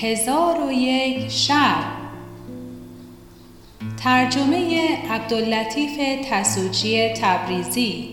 هزار 0.00 0.68
و 0.68 0.72
یک 0.72 1.28
شب 1.28 1.84
ترجمه 4.04 4.88
عبداللطیف 5.10 5.98
تسوچی 6.30 7.08
تبریزی. 7.08 8.08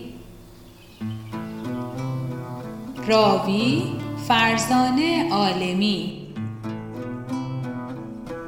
راوی 3.06 3.82
فرزانه 4.28 5.32
عالمی. 5.32 6.12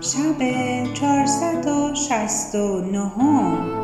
شب 0.00 0.42
469 0.94 3.79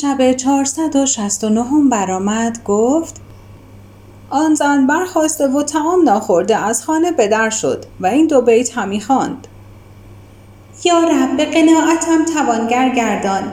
شب 0.00 0.32
چهارصد 0.32 0.96
و 0.96 1.06
شست 1.06 1.44
و 1.44 1.48
نهم 1.48 1.88
برآمد 1.88 2.64
گفت 2.64 3.20
آن 4.30 4.54
زن 4.54 4.86
برخواسته 4.86 5.48
و 5.48 5.62
تعام 5.62 6.02
ناخورده 6.02 6.56
از 6.56 6.84
خانه 6.84 7.12
به 7.12 7.28
در 7.28 7.50
شد 7.50 7.84
و 8.00 8.06
این 8.06 8.26
دو 8.26 8.40
بیت 8.40 8.78
همی 8.78 9.00
خواند. 9.00 9.46
یا 10.84 10.98
رب 10.98 11.36
به 11.36 11.44
قناعتم 11.44 12.24
توانگر 12.34 12.88
گردان 12.88 13.52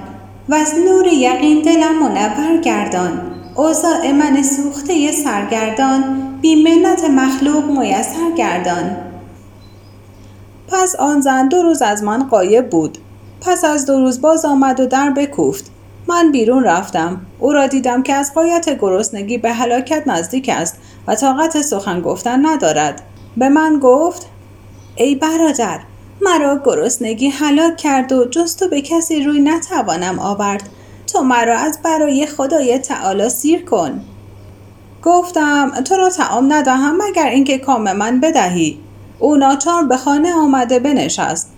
و 0.50 0.56
از 0.56 0.74
نور 0.86 1.08
یقین 1.08 1.62
دلم 1.62 2.00
منور 2.00 2.62
گردان. 2.62 3.22
اوضاع 3.56 4.12
من 4.12 4.44
سوخته 4.44 5.12
سرگردان 5.12 6.04
بی 6.42 6.64
منت 6.64 7.04
مخلوق 7.04 7.64
میسر 7.64 8.32
گردان. 8.38 8.98
پس 10.68 10.96
آن 10.96 11.22
زن 11.22 11.48
دو 11.48 11.62
روز 11.62 11.82
از 11.82 12.04
من 12.04 12.30
غایب 12.30 12.70
بود. 12.70 12.98
پس 13.42 13.64
از 13.64 13.86
دو 13.86 14.00
روز 14.00 14.22
باز 14.22 14.46
آمد 14.46 14.80
و 14.80 14.86
در 14.86 15.10
بکوفت. 15.10 15.73
من 16.08 16.32
بیرون 16.32 16.64
رفتم. 16.64 17.22
او 17.40 17.54
را 17.54 17.68
دیدم 17.68 18.04
که 18.04 18.14
از 18.14 18.34
قایت 18.34 18.80
گرسنگی 18.80 19.38
به 19.38 19.54
هلاکت 19.54 20.04
نزدیک 20.08 20.50
است 20.50 20.78
و 21.08 21.16
طاقت 21.16 21.62
سخن 21.62 22.02
گفتن 22.02 22.46
ندارد. 22.46 23.02
به 23.38 23.50
من 23.50 23.80
گفت 23.80 24.28
ای 24.96 25.16
برادر 25.16 25.80
مرا 26.22 26.62
گرسنگی 26.66 27.28
هلاک 27.28 27.78
کرد 27.78 28.12
و 28.12 28.26
جز 28.26 28.56
تو 28.56 28.68
به 28.68 28.82
کسی 28.82 29.24
روی 29.24 29.40
نتوانم 29.40 30.20
آورد. 30.20 30.70
تو 31.08 31.22
مرا 31.22 31.58
از 31.58 31.80
برای 31.84 32.26
خدای 32.26 32.78
تعالی 32.78 33.30
سیر 33.30 33.66
کن. 33.66 34.02
گفتم 35.04 35.72
تو 35.86 35.96
را 35.96 36.10
تعام 36.10 36.54
ندهم 36.54 36.98
مگر 37.02 37.28
اینکه 37.28 37.58
کام 37.58 37.92
من 37.92 38.20
بدهی. 38.20 38.80
او 39.20 39.36
ناچار 39.36 39.84
به 39.84 39.98
خانه 39.98 40.34
آمده 40.34 40.80
بنشست. 40.80 41.53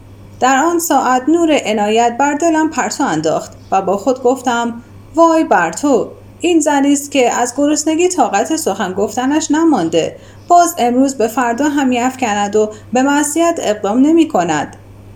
در 0.45 0.57
آن 0.57 0.79
ساعت 0.79 1.29
نور 1.29 1.59
عنایت 1.65 2.15
بر 2.19 2.33
دلم 2.33 2.69
پرتو 2.69 3.03
انداخت 3.03 3.51
و 3.71 3.81
با 3.81 3.97
خود 3.97 4.23
گفتم 4.23 4.81
وای 5.15 5.43
بر 5.43 5.71
تو 5.71 6.09
این 6.39 6.59
زنی 6.59 6.93
است 6.93 7.11
که 7.11 7.33
از 7.33 7.53
گرسنگی 7.57 8.07
طاقت 8.07 8.55
سخن 8.55 8.93
گفتنش 8.93 9.51
نمانده. 9.51 10.15
باز 10.47 10.75
امروز 10.77 11.15
به 11.15 11.27
فردا 11.27 11.69
همی 11.69 11.99
افکند 11.99 12.55
و 12.55 12.71
به 12.93 13.01
معصیت 13.01 13.59
اقدام 13.61 13.97
نمی 13.97 14.27
کند. 14.27 14.75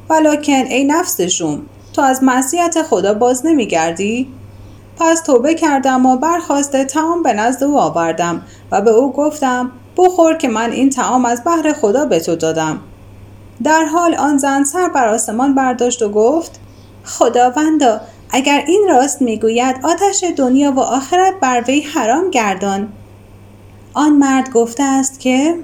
ولیکن 0.09 0.53
ای 0.53 0.85
نفس 0.85 1.21
شوم 1.21 1.61
تو 1.93 2.01
از 2.01 2.23
معصیت 2.23 2.81
خدا 2.81 3.13
باز 3.13 3.45
نمی 3.45 3.67
گردی؟ 3.67 4.33
پس 4.99 5.21
توبه 5.21 5.53
کردم 5.53 6.05
و 6.05 6.17
برخواسته 6.17 6.85
تعام 6.85 7.23
به 7.23 7.33
نزد 7.33 7.63
او 7.63 7.79
آوردم 7.79 8.41
و 8.71 8.81
به 8.81 8.91
او 8.91 9.13
گفتم 9.13 9.71
بخور 9.97 10.37
که 10.37 10.47
من 10.47 10.71
این 10.71 10.89
تعام 10.89 11.25
از 11.25 11.41
بحر 11.45 11.73
خدا 11.73 12.05
به 12.05 12.19
تو 12.19 12.35
دادم. 12.35 12.79
در 13.63 13.85
حال 13.85 14.15
آن 14.15 14.37
زن 14.37 14.63
سر 14.63 14.89
بر 14.89 15.07
آسمان 15.07 15.55
برداشت 15.55 16.01
و 16.01 16.09
گفت 16.09 16.59
خداوندا 17.05 18.01
اگر 18.29 18.63
این 18.67 18.85
راست 18.89 19.21
می‌گوید 19.21 19.75
آتش 19.83 20.23
دنیا 20.37 20.71
و 20.71 20.79
آخرت 20.79 21.33
بر 21.41 21.63
وی 21.67 21.81
حرام 21.81 22.29
گردان. 22.29 22.87
آن 23.93 24.13
مرد 24.13 24.51
گفته 24.51 24.83
است 24.83 25.19
که 25.19 25.55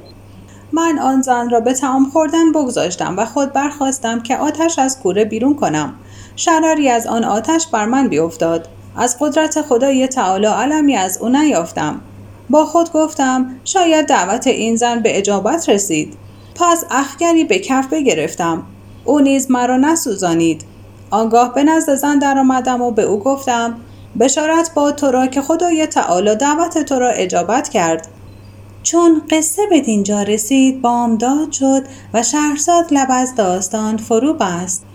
من 0.72 1.00
آن 1.00 1.22
زن 1.22 1.50
را 1.50 1.60
به 1.60 1.74
تعام 1.74 2.10
خوردن 2.10 2.52
بگذاشتم 2.52 3.18
و 3.18 3.26
خود 3.26 3.54
برخواستم 3.54 4.20
که 4.20 4.38
آتش 4.38 4.80
از 4.80 5.00
کوره 5.00 5.26
بیرون 5.26 5.56
کنم. 5.56 5.94
شراری 6.36 6.90
از 6.90 7.08
آن 7.08 7.24
آتش 7.24 7.68
بر 7.68 7.86
من 7.86 8.08
بیفتاد 8.08 8.68
از 8.98 9.18
قدرت 9.20 9.62
خدای 9.62 10.08
تعالی 10.08 10.46
علمی 10.46 10.96
از 10.96 11.18
او 11.18 11.30
نیافتم. 11.30 12.02
با 12.50 12.66
خود 12.66 12.92
گفتم 12.92 13.56
شاید 13.64 14.06
دعوت 14.06 14.48
این 14.48 14.76
زن 14.76 15.00
به 15.00 15.18
اجابت 15.18 15.70
رسید. 15.70 16.25
پس 16.56 16.84
اخگری 16.92 17.44
به 17.44 17.60
کف 17.60 17.88
بگرفتم. 17.88 18.64
او 19.06 19.20
نیز 19.20 19.52
مرا 19.52 19.78
نسوزانید. 19.78 20.66
آنگاه 21.12 21.54
به 21.54 21.64
نزد 21.64 21.96
زن 21.96 22.20
درآمدم 22.20 22.82
و 22.82 22.92
به 22.92 23.02
او 23.02 23.20
گفتم 23.20 23.78
بشارت 24.20 24.74
با 24.74 24.92
تو 24.92 25.12
را 25.12 25.28
که 25.28 25.42
خدای 25.42 25.88
تعالی 25.88 26.36
دعوت 26.36 26.78
تو 26.78 27.00
را 27.00 27.10
اجابت 27.10 27.70
کرد. 27.70 28.08
چون 28.84 29.22
قصه 29.30 29.62
به 29.70 29.82
دینجا 29.82 30.24
رسید 30.24 30.82
بامداد 30.82 31.52
شد 31.52 31.84
و 32.14 32.24
شهرزاد 32.24 32.94
لب 32.94 33.08
از 33.10 33.36
داستان 33.36 33.98
فرو 33.98 34.34
بست. 34.34 34.86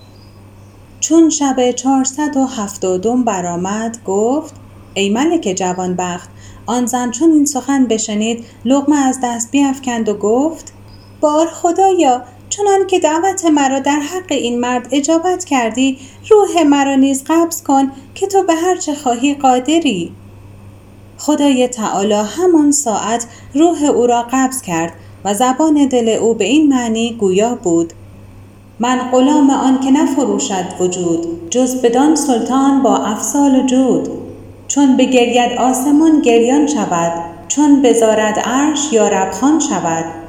چون 1.01 1.31
شب 1.31 1.71
چهارصد 1.71 2.37
و 2.37 2.47
هفتادم 2.47 3.25
برآمد 3.25 4.05
گفت 4.05 4.55
ای 4.95 5.11
ملک 5.11 5.55
جوانبخت 5.57 6.31
آن 6.67 6.87
زن 6.87 7.11
چون 7.11 7.33
این 7.33 7.45
سخن 7.45 7.87
بشنید 7.87 8.45
لغمه 8.65 8.97
از 8.97 9.19
دست 9.23 9.51
بیافکند 9.51 10.09
و 10.09 10.15
گفت 10.15 10.73
بار 11.21 11.47
خدایا 11.47 12.23
چنان 12.49 12.87
که 12.87 12.99
دعوت 12.99 13.45
مرا 13.45 13.79
در 13.79 14.01
حق 14.01 14.33
این 14.33 14.61
مرد 14.61 14.89
اجابت 14.93 15.45
کردی 15.45 15.99
روح 16.31 16.63
مرا 16.63 16.95
نیز 16.95 17.25
قبض 17.27 17.63
کن 17.63 17.93
که 18.15 18.27
تو 18.27 18.43
به 18.43 18.55
هر 18.55 18.77
چه 18.77 18.95
خواهی 18.95 19.35
قادری. 19.35 20.13
خدای 21.19 21.69
تعالی 21.69 22.15
همان 22.15 22.73
ساعت 22.73 23.27
روح 23.55 23.85
او 23.85 24.07
را 24.07 24.27
قبض 24.33 24.63
کرد 24.63 24.93
و 25.25 25.35
زبان 25.35 25.87
دل 25.87 26.09
او 26.09 26.35
به 26.35 26.45
این 26.45 26.69
معنی 26.69 27.17
گویا 27.21 27.55
بود. 27.55 27.93
من 28.79 28.99
غلام 29.13 29.51
آن 29.51 29.81
که 29.81 29.91
نفروشد 29.91 30.65
وجود 30.81 31.51
جز 31.51 31.83
بدان 31.83 32.17
سلطان 32.17 32.83
با 32.83 32.97
افسال 32.97 33.57
و 33.57 33.67
جود. 33.67 34.09
چون 34.69 34.97
بگرید 34.97 35.59
آسمان 35.59 36.23
گریان 36.23 36.67
شود 36.67 37.13
چون 37.49 37.83
بزارد 37.83 38.39
عرش 38.39 38.93
یا 38.93 39.09
ربخان 39.09 39.61
شود. 39.61 40.20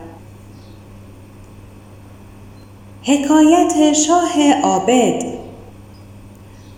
حکایت 3.03 3.93
شاه 3.93 4.53
عابد. 4.63 5.23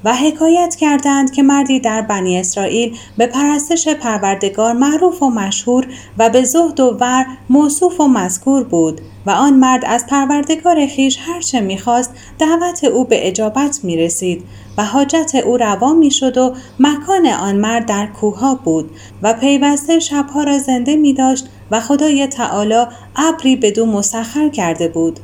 و 0.03 0.15
حکایت 0.15 0.75
کردند 0.75 1.31
که 1.31 1.43
مردی 1.43 1.79
در 1.79 2.01
بنی 2.01 2.39
اسرائیل 2.39 2.97
به 3.17 3.27
پرستش 3.27 3.87
پروردگار 3.87 4.73
معروف 4.73 5.23
و 5.23 5.29
مشهور 5.29 5.87
و 6.17 6.29
به 6.29 6.43
زهد 6.43 6.79
و 6.79 6.97
ور 6.99 7.25
موصوف 7.49 7.99
و 7.99 8.07
مذکور 8.07 8.63
بود 8.63 9.01
و 9.25 9.31
آن 9.31 9.53
مرد 9.53 9.85
از 9.85 10.05
پروردگار 10.07 10.87
خیش 10.87 11.17
هرچه 11.21 11.61
می‌خواست 11.61 12.11
دعوت 12.39 12.83
او 12.83 13.05
به 13.05 13.27
اجابت 13.27 13.79
می 13.83 13.97
رسید 13.97 14.43
و 14.77 14.85
حاجت 14.85 15.35
او 15.45 15.57
روا 15.57 15.93
می 15.93 16.11
شد 16.11 16.37
و 16.37 16.55
مکان 16.79 17.27
آن 17.27 17.55
مرد 17.55 17.85
در 17.85 18.07
کوها 18.07 18.55
بود 18.55 18.91
و 19.21 19.33
پیوسته 19.33 19.99
شبها 19.99 20.43
را 20.43 20.59
زنده 20.59 20.95
می 20.95 21.13
داشت 21.13 21.49
و 21.71 21.79
خدای 21.79 22.27
تعالی 22.27 22.85
ابری 23.15 23.55
بدو 23.55 23.85
مسخر 23.85 24.49
کرده 24.49 24.87
بود. 24.87 25.19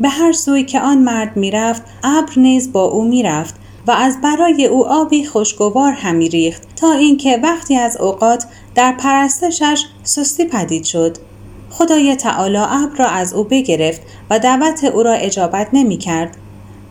به 0.00 0.08
هر 0.08 0.32
سوی 0.32 0.64
که 0.64 0.80
آن 0.80 0.98
مرد 0.98 1.36
می‌رفت 1.36 1.82
ابر 2.04 2.32
نیز 2.36 2.72
با 2.72 2.84
او 2.84 3.04
می‌رفت 3.04 3.54
و 3.86 3.90
از 3.90 4.20
برای 4.20 4.66
او 4.66 4.86
آبی 4.86 5.24
خوشگوار 5.24 5.92
همی 5.92 6.28
ریخت 6.28 6.62
تا 6.76 6.92
اینکه 6.92 7.40
وقتی 7.42 7.76
از 7.76 7.96
اوقات 7.96 8.46
در 8.74 8.92
پرستشش 8.92 9.84
سستی 10.02 10.44
پدید 10.44 10.84
شد 10.84 11.16
خدای 11.70 12.16
تعالی 12.16 12.56
ابر 12.56 12.96
را 12.96 13.06
از 13.06 13.34
او 13.34 13.44
بگرفت 13.44 14.00
و 14.30 14.38
دعوت 14.38 14.84
او 14.84 15.02
را 15.02 15.12
اجابت 15.12 15.68
نمی 15.72 15.96
کرد. 15.96 16.36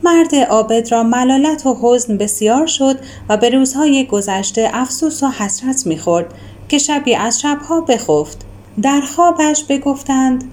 مرد 0.03 0.35
عابد 0.35 0.91
را 0.91 1.03
ملالت 1.03 1.65
و 1.65 1.77
حزن 1.81 2.17
بسیار 2.17 2.67
شد 2.67 2.99
و 3.29 3.37
به 3.37 3.49
روزهای 3.49 4.05
گذشته 4.05 4.69
افسوس 4.73 5.23
و 5.23 5.27
حسرت 5.27 5.87
می‌خورد 5.87 6.33
که 6.69 6.77
شبی 6.77 7.15
از 7.15 7.41
شبها 7.41 7.81
بخفت 7.81 8.45
در 8.81 9.01
خوابش 9.01 9.63
بگفتند 9.63 10.43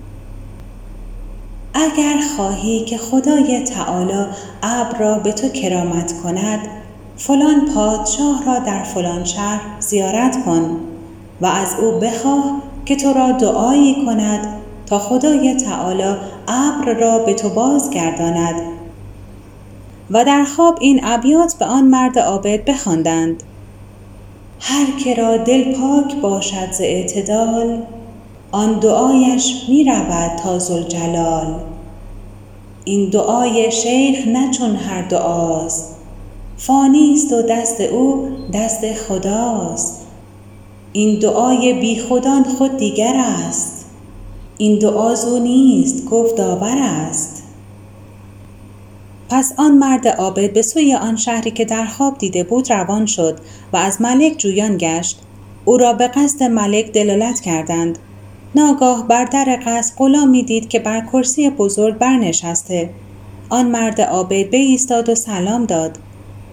اگر 1.75 2.21
خواهی 2.37 2.85
که 2.85 2.99
خدای 2.99 3.61
تعالی 3.61 4.27
ابر 4.63 4.99
را 4.99 5.19
به 5.19 5.33
تو 5.33 5.49
کرامت 5.49 6.23
کند 6.23 6.69
فلان 7.17 7.75
پادشاه 7.75 8.45
را 8.47 8.59
در 8.59 8.83
فلان 8.83 9.25
شهر 9.25 9.61
زیارت 9.81 10.45
کن 10.45 10.81
و 11.41 11.47
از 11.47 11.75
او 11.81 12.01
بخواه 12.01 12.63
که 12.85 12.97
تو 12.97 13.13
را 13.13 13.33
دعایی 13.33 14.07
کند 14.07 14.49
تا 14.87 14.99
خدای 14.99 15.55
تعالی 15.55 16.15
ابر 16.49 16.95
را 16.95 17.19
به 17.19 17.35
تو 17.35 17.49
بازگرداند. 17.49 18.63
و 20.11 20.25
در 20.25 20.45
خواب 20.45 20.79
این 20.81 21.01
ابیات 21.03 21.55
به 21.55 21.65
آن 21.65 21.85
مرد 21.85 22.19
عابد 22.19 22.65
بخواندند. 22.65 23.43
هر 24.61 24.87
که 25.05 25.15
را 25.15 25.37
دل 25.37 25.75
پاک 25.75 26.15
باشد 26.17 26.73
ز 26.73 26.81
اعتدال 26.81 27.83
آن 28.53 28.79
دعایش 28.79 29.65
می 29.69 29.85
رود 29.85 30.39
تا 30.43 30.59
ذوالجلال. 30.59 31.55
این 32.85 33.11
دعای 33.11 33.73
شیخ 33.73 34.27
نه 34.27 34.51
چون 34.51 34.77
هر 34.77 35.03
دعاست. 35.03 35.97
فانی 36.57 37.15
است 37.15 37.33
و 37.33 37.43
دست 37.43 37.81
او 37.81 38.29
دست 38.53 38.95
خداست. 38.95 40.07
این 40.93 41.19
دعای 41.19 41.73
بیخودان 41.73 42.45
خود 42.45 42.77
دیگر 42.77 43.15
است. 43.17 43.87
این 44.59 44.79
دعا 44.79 45.15
زو 45.15 45.39
نیست 45.39 46.05
گفت 46.05 46.37
داور 46.37 46.77
است. 46.79 47.43
پس 49.31 49.53
آن 49.57 49.79
مرد 49.79 50.09
عابد 50.09 50.53
به 50.53 50.63
سوی 50.63 50.95
آن 50.95 51.17
شهری 51.17 51.51
که 51.51 51.65
در 51.65 51.87
خواب 51.87 52.19
دیده 52.19 52.45
بود 52.45 52.73
روان 52.73 53.07
شد 53.07 53.39
و 53.73 53.77
از 53.77 54.01
ملک 54.01 54.39
جویان 54.39 54.77
گشت. 54.79 55.21
او 55.65 55.77
را 55.77 55.93
به 55.93 56.09
قصد 56.09 56.43
ملک 56.43 56.93
دلالت 56.93 57.41
کردند. 57.41 57.99
ناگاه 58.55 59.09
بر 59.09 59.25
در 59.25 59.59
قصد 59.67 59.97
غلامی 59.97 60.43
دید 60.43 60.69
که 60.69 60.79
بر 60.79 61.01
کرسی 61.01 61.51
بزرگ 61.51 61.95
برنشسته. 61.95 62.91
آن 63.49 63.67
مرد 63.67 64.01
عابد 64.01 64.55
ایستاد 64.55 65.09
و 65.09 65.15
سلام 65.15 65.65
داد. 65.65 65.99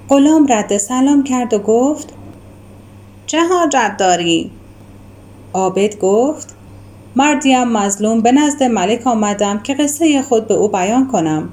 غلام 0.09 0.45
رد 0.49 0.77
سلام 0.77 1.23
کرد 1.23 1.53
و 1.53 1.59
گفت 1.59 2.13
چه 3.25 3.37
حاجت 3.43 3.95
داری؟ 3.97 4.51
عابد 5.53 5.99
گفت 5.99 6.55
مردیم 7.15 7.63
مظلوم 7.63 8.21
به 8.21 8.31
نزد 8.31 8.63
ملک 8.63 9.07
آمدم 9.07 9.59
که 9.59 9.73
قصه 9.73 10.21
خود 10.21 10.47
به 10.47 10.53
او 10.53 10.67
بیان 10.67 11.07
کنم. 11.07 11.49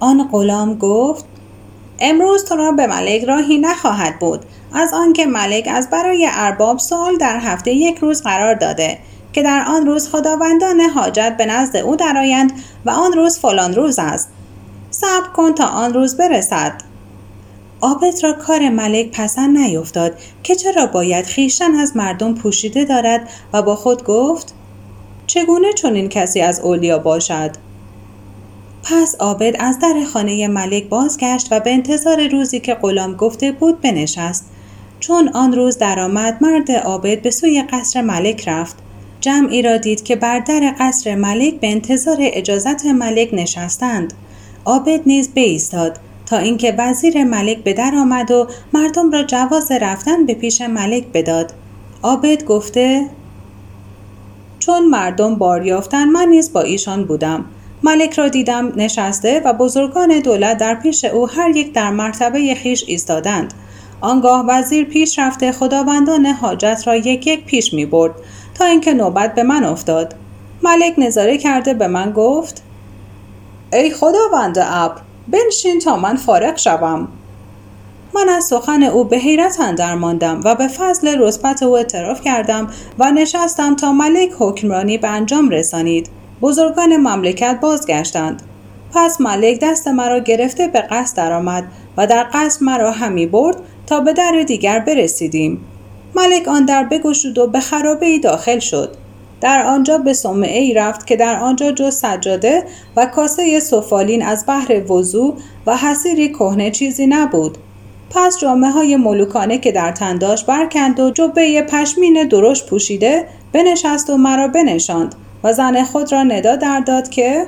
آن 0.00 0.28
غلام 0.32 0.74
گفت 0.74 1.24
امروز 2.02 2.44
تو 2.44 2.56
را 2.56 2.72
به 2.72 2.86
ملک 2.86 3.24
راهی 3.24 3.58
نخواهد 3.58 4.18
بود 4.18 4.40
از 4.74 4.94
آنکه 4.94 5.26
ملک 5.26 5.68
از 5.72 5.90
برای 5.90 6.28
ارباب 6.32 6.78
سوال 6.78 7.16
در 7.16 7.38
هفته 7.38 7.72
یک 7.72 7.98
روز 7.98 8.22
قرار 8.22 8.54
داده 8.54 8.98
که 9.32 9.42
در 9.42 9.64
آن 9.68 9.86
روز 9.86 10.08
خداوندان 10.08 10.80
حاجت 10.80 11.34
به 11.38 11.46
نزد 11.46 11.76
او 11.76 11.96
درآیند 11.96 12.52
و 12.84 12.90
آن 12.90 13.12
روز 13.12 13.38
فلان 13.38 13.74
روز 13.74 13.98
است. 13.98 14.28
صبر 14.90 15.28
کن 15.36 15.54
تا 15.54 15.66
آن 15.66 15.94
روز 15.94 16.16
برسد. 16.16 16.72
عابد 17.80 18.14
را 18.22 18.32
کار 18.32 18.68
ملک 18.68 19.10
پسند 19.10 19.58
نیفتاد 19.58 20.18
که 20.42 20.54
چرا 20.54 20.86
باید 20.86 21.24
خیشتن 21.24 21.74
از 21.74 21.96
مردم 21.96 22.34
پوشیده 22.34 22.84
دارد 22.84 23.28
و 23.52 23.62
با 23.62 23.76
خود 23.76 24.04
گفت 24.04 24.54
چگونه 25.26 25.72
چنین 25.72 26.08
کسی 26.08 26.40
از 26.40 26.60
اولیا 26.60 26.98
باشد؟ 26.98 27.50
پس 28.82 29.14
عابد 29.18 29.56
از 29.58 29.78
در 29.78 30.04
خانه 30.12 30.48
ملک 30.48 30.88
بازگشت 30.88 31.48
و 31.50 31.60
به 31.60 31.72
انتظار 31.72 32.28
روزی 32.28 32.60
که 32.60 32.74
غلام 32.74 33.14
گفته 33.14 33.52
بود 33.52 33.80
بنشست. 33.80 34.50
چون 35.00 35.28
آن 35.28 35.52
روز 35.52 35.78
درآمد 35.78 36.38
مرد 36.40 36.70
عابد 36.70 37.22
به 37.22 37.30
سوی 37.30 37.62
قصر 37.62 38.02
ملک 38.02 38.48
رفت. 38.48 38.76
جمعی 39.20 39.62
را 39.62 39.76
دید 39.76 40.04
که 40.04 40.16
بر 40.16 40.38
در 40.38 40.74
قصر 40.80 41.14
ملک 41.14 41.60
به 41.60 41.70
انتظار 41.70 42.16
اجازت 42.20 42.86
ملک 42.86 43.28
نشستند. 43.32 44.12
عابد 44.64 45.00
نیز 45.06 45.34
بایستاد 45.34 45.98
تا 46.26 46.38
اینکه 46.38 46.74
وزیر 46.78 47.24
ملک 47.24 47.58
به 47.58 47.72
در 47.72 47.92
آمد 47.94 48.30
و 48.30 48.48
مردم 48.72 49.10
را 49.10 49.22
جواز 49.22 49.72
رفتن 49.72 50.26
به 50.26 50.34
پیش 50.34 50.60
ملک 50.60 51.04
بداد. 51.14 51.52
عابد 52.02 52.44
گفته 52.44 53.06
چون 54.58 54.88
مردم 54.88 55.34
بار 55.34 55.66
یافتن 55.66 56.04
من 56.04 56.28
نیز 56.28 56.52
با 56.52 56.60
ایشان 56.60 57.04
بودم. 57.04 57.44
ملک 57.84 58.14
را 58.14 58.28
دیدم 58.28 58.72
نشسته 58.76 59.42
و 59.44 59.52
بزرگان 59.52 60.20
دولت 60.20 60.58
در 60.58 60.74
پیش 60.74 61.04
او 61.04 61.30
هر 61.30 61.56
یک 61.56 61.72
در 61.72 61.90
مرتبه 61.90 62.54
خیش 62.54 62.84
ایستادند. 62.86 63.54
آنگاه 64.00 64.44
وزیر 64.48 64.84
پیش 64.84 65.18
رفته 65.18 65.52
خداوندان 65.52 66.26
حاجت 66.26 66.82
را 66.86 66.96
یک 66.96 67.26
یک 67.26 67.44
پیش 67.44 67.74
می 67.74 67.86
برد 67.86 68.14
تا 68.54 68.64
اینکه 68.64 68.94
نوبت 68.94 69.34
به 69.34 69.42
من 69.42 69.64
افتاد. 69.64 70.14
ملک 70.62 70.94
نظاره 70.98 71.38
کرده 71.38 71.74
به 71.74 71.86
من 71.86 72.12
گفت 72.12 72.62
ای 73.72 73.90
خداوند 73.90 74.58
ابر 74.58 75.00
بنشین 75.28 75.78
تا 75.78 75.96
من 75.96 76.16
فارغ 76.16 76.56
شوم. 76.56 77.08
من 78.14 78.28
از 78.28 78.44
سخن 78.44 78.82
او 78.82 79.04
به 79.04 79.16
حیرت 79.16 79.60
اندر 79.60 79.94
ماندم 79.94 80.40
و 80.44 80.54
به 80.54 80.68
فضل 80.68 81.18
رسبت 81.18 81.62
او 81.62 81.76
اعتراف 81.76 82.20
کردم 82.20 82.66
و 82.98 83.10
نشستم 83.10 83.76
تا 83.76 83.92
ملک 83.92 84.30
حکمرانی 84.38 84.98
به 84.98 85.08
انجام 85.08 85.48
رسانید. 85.48 86.21
بزرگان 86.42 86.96
مملکت 86.96 87.58
بازگشتند. 87.60 88.42
پس 88.94 89.20
ملک 89.20 89.58
دست 89.62 89.88
مرا 89.88 90.18
گرفته 90.18 90.68
به 90.68 90.80
قصد 90.80 91.16
درآمد 91.16 91.64
و 91.96 92.06
در 92.06 92.26
قصد 92.32 92.62
مرا 92.62 92.90
همی 92.90 93.26
برد 93.26 93.56
تا 93.86 94.00
به 94.00 94.12
در 94.12 94.44
دیگر 94.46 94.78
برسیدیم. 94.78 95.64
ملک 96.14 96.48
آن 96.48 96.64
در 96.64 96.84
بگشود 96.84 97.38
و 97.38 97.46
به 97.46 97.60
خرابه 97.60 98.06
ای 98.06 98.18
داخل 98.18 98.58
شد. 98.58 98.96
در 99.40 99.62
آنجا 99.66 99.98
به 99.98 100.12
صومعه 100.12 100.60
ای 100.60 100.74
رفت 100.74 101.06
که 101.06 101.16
در 101.16 101.38
آنجا 101.38 101.72
جز 101.72 101.94
سجاده 101.94 102.64
و 102.96 103.06
کاسه 103.06 103.60
سفالین 103.60 104.22
از 104.22 104.44
بحر 104.48 104.92
وضوع 104.92 105.36
و 105.66 105.76
حسیری 105.76 106.28
کهنه 106.28 106.70
چیزی 106.70 107.06
نبود. 107.06 107.58
پس 108.10 108.38
جامعه 108.38 108.70
های 108.70 108.96
ملوکانه 108.96 109.58
که 109.58 109.72
در 109.72 109.92
تن 109.92 110.18
داشت 110.18 110.46
برکند 110.46 111.00
و 111.00 111.10
جبه 111.10 111.62
پشمین 111.62 112.28
درشت 112.28 112.66
پوشیده 112.66 113.26
بنشست 113.52 114.10
و 114.10 114.16
مرا 114.16 114.48
بنشاند. 114.48 115.14
و 115.44 115.52
زن 115.52 115.84
خود 115.84 116.12
را 116.12 116.22
ندا 116.22 116.56
در 116.56 116.80
داد 116.80 117.08
که 117.08 117.46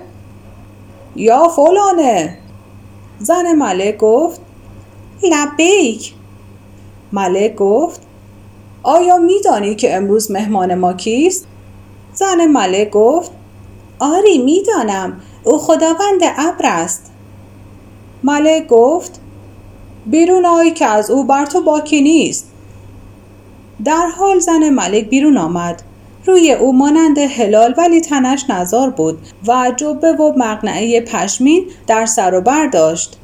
یا 1.17 1.49
فلانه. 1.49 2.39
زن 3.19 3.53
ملک 3.53 3.97
گفت 3.97 4.41
لبیک. 5.23 6.15
ملک 7.13 7.55
گفت 7.55 8.01
آیا 8.83 9.19
میدانی 9.19 9.75
که 9.75 9.97
امروز 9.97 10.31
مهمان 10.31 10.75
ما 10.75 10.93
کیست؟ 10.93 11.47
زن 12.15 12.47
ملک 12.47 12.91
گفت 12.91 13.31
آری 13.99 14.39
می‌دانم. 14.39 15.21
او 15.45 15.59
خداوند 15.59 16.21
ابر 16.23 16.67
است. 16.67 17.13
ملک 18.23 18.67
گفت 18.67 19.21
بیرون 20.07 20.47
آی 20.47 20.71
که 20.71 20.87
از 20.87 21.11
او 21.11 21.25
بر 21.25 21.47
تو 21.47 21.63
باکی 21.63 22.01
نیست. 22.03 22.51
در 23.85 24.07
حال 24.07 24.39
زن 24.39 24.69
ملک 24.69 25.09
بیرون 25.09 25.39
آمد. 25.39 25.83
روی 26.27 26.53
او 26.53 26.73
مانند 26.73 27.19
هلال 27.19 27.75
ولی 27.79 28.01
تنش 28.01 28.45
نزار 28.49 28.91
بود 28.91 29.19
و 29.49 29.73
جبه 29.77 30.13
و 30.13 30.33
مقنعه 30.37 31.01
پشمین 31.01 31.67
در 31.87 32.07
سر 32.07 32.35
و 32.35 32.41
بر 32.41 32.67
داشت. 32.67 33.19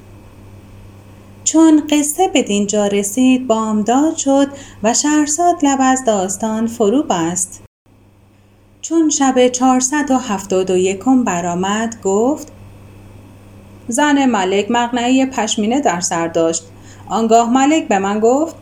چون 1.45 1.83
قصه 1.91 2.29
به 2.29 2.43
دینجا 2.43 2.87
رسید 2.87 3.47
بامداد 3.47 4.17
شد 4.17 4.49
و 4.83 4.95
شهرزاد 4.95 5.55
لب 5.63 5.79
از 5.81 6.05
داستان 6.05 6.67
فرو 6.67 7.03
بست. 7.03 7.63
چون 8.81 9.09
شب 9.09 9.49
چهارصد 9.49 10.11
و 10.11 10.17
هفتاد 10.17 10.71
و 10.71 10.77
یکم 10.77 11.25
برآمد 11.25 11.97
گفت 12.03 12.53
زن 13.89 14.25
ملک 14.25 14.71
مقنعه 14.71 15.27
پشمینه 15.27 15.81
در 15.81 16.01
سر 16.01 16.29
داشت. 16.29 16.63
آنگاه 17.09 17.51
ملک 17.51 17.89
به 17.89 17.99
من 17.99 18.21
گفت 18.21 18.57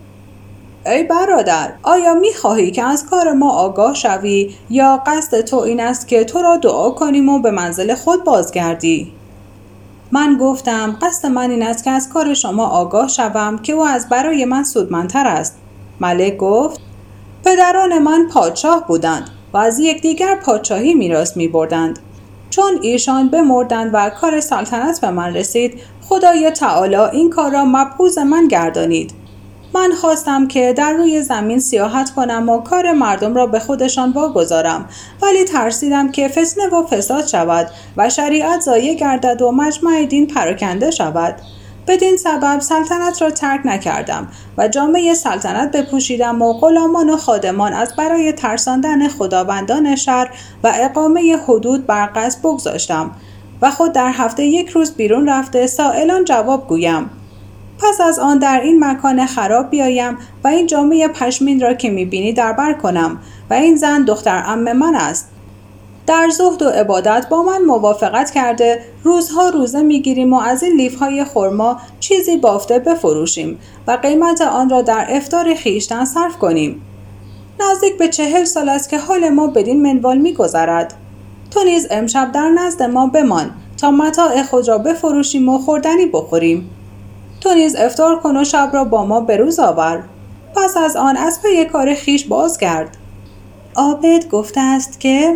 ای 0.88 1.02
برادر 1.02 1.72
آیا 1.82 2.14
می 2.14 2.34
خواهی 2.34 2.70
که 2.70 2.82
از 2.82 3.06
کار 3.06 3.32
ما 3.32 3.50
آگاه 3.50 3.94
شوی 3.94 4.54
یا 4.70 5.02
قصد 5.06 5.40
تو 5.40 5.56
این 5.56 5.80
است 5.80 6.08
که 6.08 6.24
تو 6.24 6.42
را 6.42 6.56
دعا 6.56 6.90
کنیم 6.90 7.28
و 7.28 7.38
به 7.38 7.50
منزل 7.50 7.94
خود 7.94 8.24
بازگردی؟ 8.24 9.12
من 10.12 10.38
گفتم 10.40 10.98
قصد 11.02 11.26
من 11.26 11.50
این 11.50 11.62
است 11.62 11.84
که 11.84 11.90
از 11.90 12.08
کار 12.08 12.34
شما 12.34 12.66
آگاه 12.66 13.08
شوم 13.08 13.58
که 13.58 13.72
او 13.72 13.84
از 13.84 14.08
برای 14.08 14.44
من 14.44 14.64
سودمندتر 14.64 15.26
است. 15.26 15.58
ملک 16.00 16.36
گفت 16.36 16.80
پدران 17.44 17.98
من 17.98 18.28
پادشاه 18.32 18.86
بودند 18.86 19.30
و 19.52 19.56
از 19.56 19.78
یکدیگر 19.78 20.34
پادشاهی 20.34 20.94
میراث 20.94 21.36
می 21.36 21.48
بردند. 21.48 21.98
چون 22.50 22.78
ایشان 22.82 23.28
بمردند 23.28 23.90
و 23.92 24.10
کار 24.10 24.40
سلطنت 24.40 25.00
به 25.00 25.10
من 25.10 25.34
رسید 25.34 25.80
خدای 26.08 26.50
تعالی 26.50 26.96
این 26.96 27.30
کار 27.30 27.50
را 27.50 27.64
مبعوض 27.64 28.18
من 28.18 28.48
گردانید. 28.48 29.12
من 29.74 29.92
خواستم 29.92 30.48
که 30.48 30.72
در 30.72 30.92
روی 30.92 31.22
زمین 31.22 31.60
سیاحت 31.60 32.10
کنم 32.10 32.48
و 32.48 32.60
کار 32.60 32.92
مردم 32.92 33.34
را 33.34 33.46
به 33.46 33.58
خودشان 33.58 34.12
واگذارم. 34.12 34.88
ولی 35.22 35.44
ترسیدم 35.44 36.10
که 36.12 36.28
فتنه 36.28 36.68
و 36.68 36.86
فساد 36.86 37.26
شود 37.26 37.70
و 37.96 38.10
شریعت 38.10 38.60
ضایع 38.60 38.94
گردد 38.94 39.42
و 39.42 39.52
مجمع 39.52 40.04
دین 40.04 40.26
پراکنده 40.26 40.90
شود. 40.90 41.34
بدین 41.88 42.16
سبب 42.16 42.60
سلطنت 42.60 43.22
را 43.22 43.30
ترک 43.30 43.60
نکردم 43.64 44.28
و 44.58 44.68
جامعه 44.68 45.14
سلطنت 45.14 45.76
بپوشیدم 45.76 46.42
و 46.42 46.52
غلامان 46.52 47.10
و 47.10 47.16
خادمان 47.16 47.72
از 47.72 47.96
برای 47.96 48.32
ترساندن 48.32 49.08
خداوندان 49.08 49.96
شهر 49.96 50.30
و 50.64 50.72
اقامه 50.74 51.36
حدود 51.48 51.86
بر 51.86 52.10
قصد 52.14 52.38
بگذاشتم 52.40 53.10
و 53.62 53.70
خود 53.70 53.92
در 53.92 54.10
هفته 54.10 54.44
یک 54.44 54.68
روز 54.68 54.94
بیرون 54.94 55.28
رفته 55.28 55.66
سائلان 55.66 56.24
جواب 56.24 56.68
گویم. 56.68 57.10
پس 57.78 58.00
از 58.00 58.18
آن 58.18 58.38
در 58.38 58.60
این 58.60 58.84
مکان 58.84 59.26
خراب 59.26 59.70
بیایم 59.70 60.18
و 60.44 60.48
این 60.48 60.66
جامعه 60.66 61.08
پشمین 61.08 61.60
را 61.60 61.74
که 61.74 61.90
می‌بینی 61.90 62.32
در 62.32 62.52
بر 62.52 62.72
کنم 62.72 63.20
و 63.50 63.54
این 63.54 63.76
زن 63.76 64.04
دختر 64.04 64.42
ام 64.46 64.72
من 64.72 64.94
است. 64.94 65.28
در 66.06 66.28
زهد 66.28 66.62
و 66.62 66.68
عبادت 66.68 67.26
با 67.30 67.42
من 67.42 67.62
موافقت 67.62 68.30
کرده 68.30 68.80
روزها 69.04 69.48
روزه 69.48 69.82
می‌گیریم 69.82 70.32
و 70.32 70.40
از 70.40 70.62
این 70.62 70.76
لیفهای 70.76 71.24
خرما 71.24 71.80
چیزی 72.00 72.36
بافته 72.36 72.78
بفروشیم 72.78 73.58
و 73.86 73.92
قیمت 73.92 74.40
آن 74.40 74.70
را 74.70 74.82
در 74.82 75.06
افتار 75.08 75.54
خیشتن 75.54 76.04
صرف 76.04 76.36
کنیم. 76.36 76.82
نزدیک 77.60 77.98
به 77.98 78.08
چهل 78.08 78.44
سال 78.44 78.68
است 78.68 78.90
که 78.90 78.98
حال 78.98 79.28
ما 79.28 79.46
بدین 79.46 79.82
منوال 79.82 80.18
میگذرد. 80.18 80.94
تو 81.50 81.64
نیز 81.64 81.86
امشب 81.90 82.32
در 82.32 82.48
نزد 82.48 82.82
ما 82.82 83.06
بمان 83.06 83.50
تا 83.80 83.90
متاع 83.90 84.42
خود 84.42 84.68
را 84.68 84.78
بفروشیم 84.78 85.48
و 85.48 85.58
خوردنی 85.58 86.06
بخوریم. 86.06 86.70
تو 87.40 87.54
نیز 87.54 87.76
افتار 87.76 88.20
کن 88.20 88.36
و 88.36 88.44
شب 88.44 88.70
را 88.72 88.84
با 88.84 89.06
ما 89.06 89.20
بروز 89.20 89.58
آور. 89.58 90.04
پس 90.56 90.76
از 90.76 90.96
آن 90.96 91.16
از 91.16 91.42
پی 91.42 91.64
کار 91.64 91.94
خیش 91.94 92.24
باز 92.24 92.58
کرد. 92.58 92.96
عابد 93.74 94.28
گفته 94.28 94.60
است 94.60 95.00
که 95.00 95.34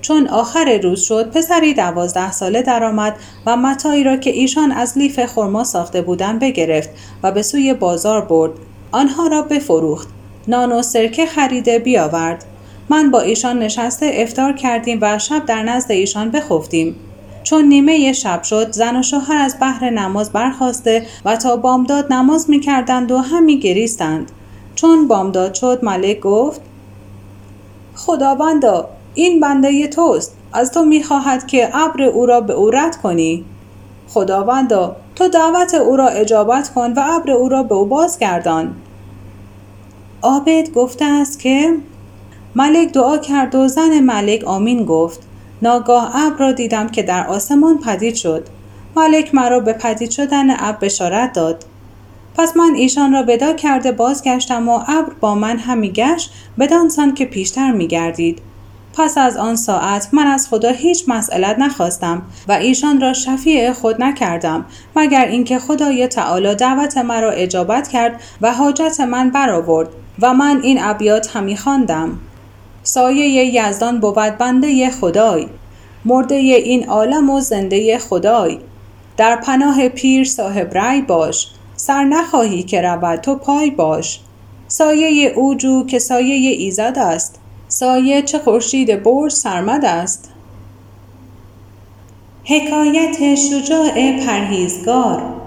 چون 0.00 0.28
آخر 0.28 0.78
روز 0.82 1.00
شد 1.00 1.30
پسری 1.30 1.74
دوازده 1.74 2.32
ساله 2.32 2.62
درآمد 2.62 3.16
و 3.46 3.56
متایی 3.56 4.04
را 4.04 4.16
که 4.16 4.30
ایشان 4.30 4.72
از 4.72 4.98
لیف 4.98 5.26
خرما 5.26 5.64
ساخته 5.64 6.02
بودند 6.02 6.40
بگرفت 6.40 6.90
و 7.22 7.32
به 7.32 7.42
سوی 7.42 7.74
بازار 7.74 8.20
برد. 8.20 8.52
آنها 8.92 9.26
را 9.26 9.42
بفروخت. 9.42 10.08
نان 10.48 10.72
و 10.72 10.82
سرکه 10.82 11.26
خریده 11.26 11.78
بیاورد. 11.78 12.44
من 12.88 13.10
با 13.10 13.20
ایشان 13.20 13.58
نشسته 13.58 14.10
افتار 14.14 14.52
کردیم 14.52 14.98
و 15.02 15.18
شب 15.18 15.46
در 15.46 15.62
نزد 15.62 15.92
ایشان 15.92 16.30
بخفتیم. 16.30 16.96
چون 17.44 17.64
نیمه 17.64 18.12
شب 18.12 18.42
شد 18.42 18.72
زن 18.72 18.96
و 18.96 19.02
شوهر 19.02 19.36
از 19.36 19.56
بحر 19.60 19.90
نماز 19.90 20.32
برخواسته 20.32 21.06
و 21.24 21.36
تا 21.36 21.56
بامداد 21.56 22.12
نماز 22.12 22.50
می‌کردند 22.50 23.12
و 23.12 23.18
همی 23.18 23.58
گریستند. 23.58 24.32
چون 24.74 25.08
بامداد 25.08 25.54
شد 25.54 25.84
ملک 25.84 26.20
گفت 26.20 26.60
خداوندا 27.94 28.88
این 29.14 29.40
بنده 29.40 29.86
توست. 29.86 30.36
از 30.52 30.72
تو 30.72 30.84
می‌خواهد 30.84 31.46
که 31.46 31.76
ابر 31.76 32.02
او 32.02 32.26
را 32.26 32.40
به 32.40 32.52
او 32.52 32.70
رد 32.70 32.96
کنی. 32.96 33.44
خداوندا 34.08 34.96
تو 35.16 35.28
دعوت 35.28 35.74
او 35.74 35.96
را 35.96 36.08
اجابت 36.08 36.68
کن 36.68 36.92
و 36.92 37.02
ابر 37.04 37.30
او 37.30 37.48
را 37.48 37.62
به 37.62 37.74
او 37.74 37.86
بازگردان. 37.86 38.74
عابد 40.22 40.72
گفته 40.72 41.04
است 41.04 41.40
که 41.40 41.76
ملک 42.54 42.92
دعا 42.92 43.18
کرد 43.18 43.54
و 43.54 43.68
زن 43.68 44.00
ملک 44.00 44.44
آمین 44.44 44.84
گفت. 44.84 45.20
ناگاه 45.62 46.26
ابر 46.26 46.38
را 46.38 46.52
دیدم 46.52 46.88
که 46.88 47.02
در 47.02 47.26
آسمان 47.26 47.78
پدید 47.78 48.14
شد. 48.14 48.46
ملک 48.96 49.34
مرا 49.34 49.60
به 49.60 49.72
پدید 49.72 50.10
شدن 50.10 50.50
ابر 50.50 50.78
بشارت 50.80 51.32
داد. 51.32 51.64
پس 52.36 52.56
من 52.56 52.74
ایشان 52.74 53.12
را 53.12 53.24
ودا 53.28 53.52
کرده 53.52 53.92
بازگشتم 53.92 54.68
و 54.68 54.80
ابر 54.88 55.12
با 55.20 55.34
من 55.34 55.58
همی 55.58 55.92
گشت 55.92 56.32
بدانسان 56.58 57.14
که 57.14 57.24
پیشتر 57.24 57.72
میگردید 57.72 58.42
پس 58.96 59.18
از 59.18 59.36
آن 59.36 59.56
ساعت 59.56 60.08
من 60.12 60.26
از 60.26 60.48
خدا 60.48 60.70
هیچ 60.70 61.04
مسئلت 61.08 61.58
نخواستم 61.58 62.22
و 62.48 62.52
ایشان 62.52 63.00
را 63.00 63.12
شفیع 63.12 63.72
خود 63.72 64.02
نکردم 64.02 64.64
مگر 64.96 65.24
اینکه 65.24 65.58
خدای 65.58 66.06
تعالی 66.06 66.54
دعوت 66.54 66.98
مرا 66.98 67.30
اجابت 67.30 67.88
کرد 67.88 68.20
و 68.40 68.52
حاجت 68.52 69.00
من 69.00 69.30
برآورد 69.30 69.88
و 70.20 70.34
من 70.34 70.60
این 70.62 70.78
ابیات 70.82 71.36
همی 71.36 71.56
خواندم. 71.56 72.18
سایه 72.84 73.44
یزدان 73.44 74.00
بود 74.00 74.14
بنده 74.14 74.90
خدای 74.90 75.46
مرده 76.04 76.34
این 76.34 76.88
عالم 76.88 77.30
و 77.30 77.40
زنده 77.40 77.98
خدای. 77.98 78.58
در 79.16 79.36
پناه 79.36 79.88
پیر 79.88 80.24
صاحب 80.24 80.78
رای 80.78 81.02
باش 81.02 81.48
سر 81.76 82.04
نخواهی 82.04 82.62
که 82.62 82.82
رود 82.82 83.20
تو 83.20 83.34
پای 83.34 83.70
باش. 83.70 84.20
سایه 84.68 85.32
او 85.36 85.54
جو 85.54 85.86
که 85.86 85.98
سایه 85.98 86.50
ایزد 86.50 86.94
است 86.96 87.40
سایه 87.68 88.22
چه 88.22 88.38
خورشید 88.38 89.02
برج 89.02 89.32
سرمد 89.32 89.84
است. 89.84 90.30
حکایت 92.44 93.34
شجاع 93.34 94.24
پرهیزگار 94.26 95.43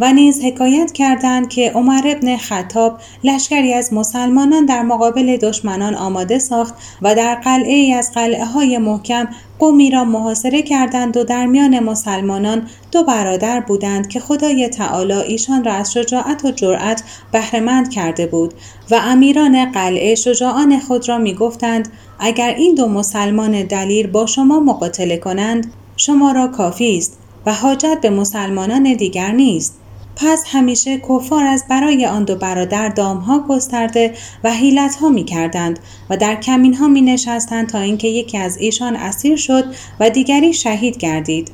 و 0.00 0.12
نیز 0.12 0.44
حکایت 0.44 0.92
کردند 0.92 1.48
که 1.48 1.70
عمر 1.74 2.02
ابن 2.06 2.36
خطاب 2.36 2.98
لشکری 3.24 3.74
از 3.74 3.92
مسلمانان 3.92 4.66
در 4.66 4.82
مقابل 4.82 5.36
دشمنان 5.36 5.94
آماده 5.94 6.38
ساخت 6.38 6.74
و 7.02 7.14
در 7.14 7.34
قلعه 7.34 7.74
ای 7.74 7.92
از 7.92 8.12
قلعه 8.12 8.44
های 8.44 8.78
محکم 8.78 9.28
قومی 9.58 9.90
را 9.90 10.04
محاصره 10.04 10.62
کردند 10.62 11.16
و 11.16 11.24
در 11.24 11.46
میان 11.46 11.78
مسلمانان 11.78 12.66
دو 12.92 13.04
برادر 13.04 13.60
بودند 13.60 14.08
که 14.08 14.20
خدای 14.20 14.68
تعالی 14.68 15.12
ایشان 15.12 15.64
را 15.64 15.72
از 15.72 15.92
شجاعت 15.92 16.44
و 16.44 16.50
جرأت 16.50 17.02
بهرهمند 17.32 17.90
کرده 17.90 18.26
بود 18.26 18.54
و 18.90 19.00
امیران 19.02 19.72
قلعه 19.72 20.14
شجاعان 20.14 20.78
خود 20.78 21.08
را 21.08 21.18
می 21.18 21.34
گفتند 21.34 21.88
اگر 22.18 22.54
این 22.54 22.74
دو 22.74 22.88
مسلمان 22.88 23.62
دلیر 23.62 24.06
با 24.06 24.26
شما 24.26 24.60
مقاتله 24.60 25.16
کنند 25.16 25.72
شما 25.96 26.32
را 26.32 26.46
کافی 26.48 26.98
است 26.98 27.18
و 27.46 27.54
حاجت 27.54 27.98
به 28.02 28.10
مسلمانان 28.10 28.94
دیگر 28.94 29.30
نیست. 29.30 29.78
پس 30.20 30.44
همیشه 30.46 30.98
کفار 30.98 31.44
از 31.44 31.64
برای 31.68 32.06
آن 32.06 32.24
دو 32.24 32.36
برادر 32.36 32.88
دامها 32.88 33.38
گسترده 33.48 34.14
و 34.44 34.52
ها 35.00 35.08
می 35.08 35.24
کردند 35.24 35.78
و 36.10 36.16
در 36.16 36.34
کمین 36.34 36.74
ها 36.74 36.88
می 36.88 37.00
نشستند 37.00 37.68
تا 37.68 37.78
اینکه 37.78 38.08
یکی 38.08 38.38
از 38.38 38.56
ایشان 38.56 38.96
اسیر 38.96 39.36
شد 39.36 39.64
و 40.00 40.10
دیگری 40.10 40.52
شهید 40.52 40.96
گردید. 40.96 41.50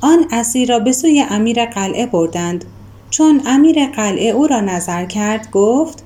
آن 0.00 0.26
اسیر 0.30 0.68
را 0.68 0.78
به 0.78 0.92
سوی 0.92 1.24
امیر 1.30 1.64
قلعه 1.66 2.06
بردند. 2.06 2.64
چون 3.10 3.42
امیر 3.46 3.86
قلعه 3.86 4.30
او 4.30 4.46
را 4.46 4.60
نظر 4.60 5.04
کرد 5.06 5.50
گفت 5.50 6.04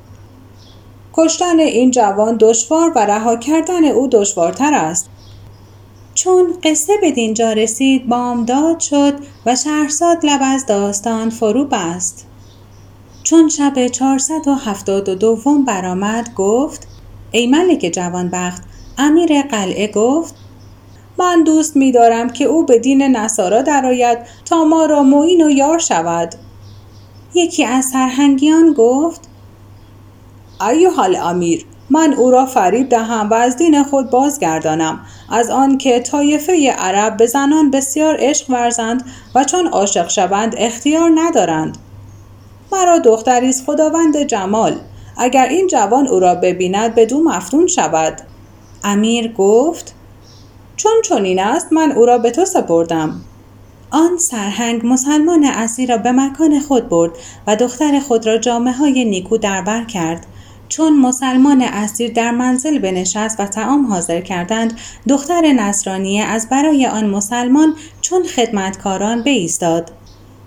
کشتن 1.13 1.59
این 1.59 1.91
جوان 1.91 2.37
دشوار 2.41 2.93
و 2.97 2.99
رها 2.99 3.37
کردن 3.37 3.85
او 3.85 4.09
دشوارتر 4.09 4.75
است. 4.75 5.11
چون 6.17 6.59
قصه 6.63 6.93
به 7.01 7.11
دینجا 7.11 7.53
رسید 7.53 8.09
بامداد 8.09 8.81
شد 8.81 9.15
و 9.47 9.57
شهرزاد 9.57 10.27
لب 10.27 10.41
از 10.43 10.67
داستان 10.67 11.31
فرو 11.31 11.65
بست. 11.65 12.27
چون 13.23 13.49
شب 13.49 13.87
472 13.87 15.37
برآمد 15.67 16.35
گفت 16.35 16.89
ای 17.33 17.47
ملک 17.47 17.91
جوانبخت 17.95 18.63
امیر 18.99 19.43
قلعه 19.43 19.87
گفت 19.87 20.35
من 21.19 21.43
دوست 21.45 21.77
می 21.77 21.93
دارم 21.93 22.31
که 22.31 22.45
او 22.45 22.67
به 22.67 22.79
دین 22.79 23.03
نصارا 23.03 23.63
درآید 23.63 24.19
تا 24.45 24.65
ما 24.65 24.87
را 24.87 25.03
معین 25.03 25.43
و 25.43 25.51
یار 25.51 25.79
شود. 25.79 26.35
یکی 27.35 27.65
از 27.65 27.85
سرهنگیان 27.85 28.73
گفت 28.73 29.29
حال 30.97 31.17
امیر 31.17 31.67
من 31.91 32.13
او 32.13 32.31
را 32.31 32.47
فریب 32.47 32.89
دهم 32.89 33.29
و 33.31 33.35
از 33.35 33.57
دین 33.57 33.85
خود 33.85 34.11
بازگردانم. 34.11 35.01
از 35.31 35.51
آنکه 35.51 36.01
طایفه 36.01 36.71
عرب 36.79 37.17
به 37.17 37.27
زنان 37.27 37.71
بسیار 37.71 38.17
عشق 38.19 38.51
ورزند 38.51 39.05
و 39.35 39.45
چون 39.45 39.67
عاشق 39.67 40.09
شوند 40.09 40.55
اختیار 40.59 41.11
ندارند. 41.15 41.79
مرا 42.73 42.99
دختری 42.99 43.49
است 43.49 43.65
خداوند 43.67 44.17
جمال. 44.17 44.77
اگر 45.17 45.47
این 45.49 45.67
جوان 45.67 46.09
او 46.09 46.21
را 46.21 46.35
ببیند 46.35 46.95
بدو 46.95 47.23
مفتون 47.23 47.67
شود. 47.67 48.21
امیر 48.85 49.33
گفت 49.33 49.95
چون 50.77 50.93
چنین 51.05 51.41
است 51.41 51.73
من 51.73 51.93
او 51.93 52.07
را 52.07 52.19
به 52.19 52.31
تو 52.31 52.45
سپردم. 52.45 53.21
آن 53.91 54.19
سرهنگ 54.19 54.81
مسلمان 54.85 55.45
اصلی 55.45 55.87
را 55.87 55.97
به 55.97 56.13
مکان 56.13 56.61
خود 56.61 56.89
برد 56.89 57.11
و 57.47 57.57
دختر 57.57 58.01
خود 58.01 58.27
را 58.27 58.39
جامعه 58.39 58.73
های 58.73 59.05
نیکو 59.05 59.39
دربر 59.39 59.85
کرد. 59.85 60.27
چون 60.69 60.99
مسلمان 60.99 61.63
اسیر 61.63 62.13
در 62.13 62.31
منزل 62.31 62.79
بنشست 62.79 63.41
و 63.41 63.47
تعام 63.47 63.87
حاضر 63.87 64.21
کردند 64.21 64.79
دختر 65.09 65.53
نصرانیه 65.53 66.25
از 66.25 66.49
برای 66.49 66.87
آن 66.87 67.07
مسلمان 67.07 67.75
چون 68.01 68.25
خدمتکاران 68.25 69.23
بایستاد 69.23 69.93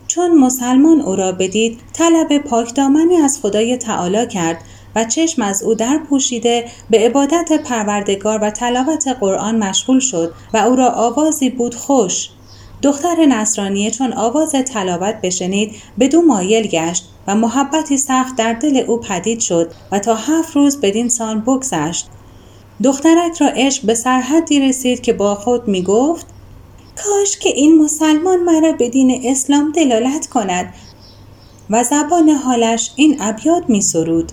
چون 0.07 0.37
مسلمان 0.37 1.01
او 1.01 1.15
را 1.15 1.31
بدید 1.31 1.79
طلب 1.93 2.37
پاکدامنی 2.37 3.15
از 3.15 3.39
خدای 3.41 3.77
تعالی 3.77 4.27
کرد 4.27 4.57
و 4.95 5.05
چشم 5.05 5.41
از 5.41 5.63
او 5.63 5.73
در 5.73 5.97
پوشیده 6.09 6.65
به 6.89 6.99
عبادت 6.99 7.61
پروردگار 7.63 8.39
و 8.43 8.49
تلاوت 8.49 9.07
قرآن 9.19 9.63
مشغول 9.63 9.99
شد 9.99 10.33
و 10.53 10.57
او 10.57 10.75
را 10.75 10.89
آوازی 10.89 11.49
بود 11.49 11.75
خوش. 11.75 12.29
دختر 12.81 13.25
نصرانیه 13.25 13.91
چون 13.91 14.13
آواز 14.13 14.51
تلاوت 14.51 15.15
بشنید 15.23 15.75
بدو 15.99 16.21
مایل 16.21 16.67
گشت 16.67 17.09
و 17.27 17.35
محبتی 17.35 17.97
سخت 17.97 18.35
در 18.35 18.53
دل 18.53 18.77
او 18.77 18.97
پدید 18.97 19.39
شد 19.39 19.71
و 19.91 19.99
تا 19.99 20.15
هفت 20.15 20.55
روز 20.55 20.81
بدین 20.81 21.09
سان 21.09 21.41
بگذشت 21.41 22.07
دخترک 22.83 23.41
را 23.41 23.47
عشق 23.47 23.85
به 23.85 23.93
سرحدی 23.93 24.59
رسید 24.59 25.01
که 25.01 25.13
با 25.13 25.35
خود 25.35 25.67
می 25.67 25.83
گفت 25.83 26.27
کاش 27.03 27.37
که 27.37 27.49
این 27.49 27.81
مسلمان 27.81 28.39
مرا 28.39 28.71
به 28.71 28.89
دین 28.89 29.21
اسلام 29.23 29.71
دلالت 29.71 30.27
کند 30.27 30.73
و 31.69 31.83
زبان 31.83 32.29
حالش 32.29 32.91
این 32.95 33.17
ابیات 33.19 33.63
می 33.67 33.81
سرود. 33.81 34.31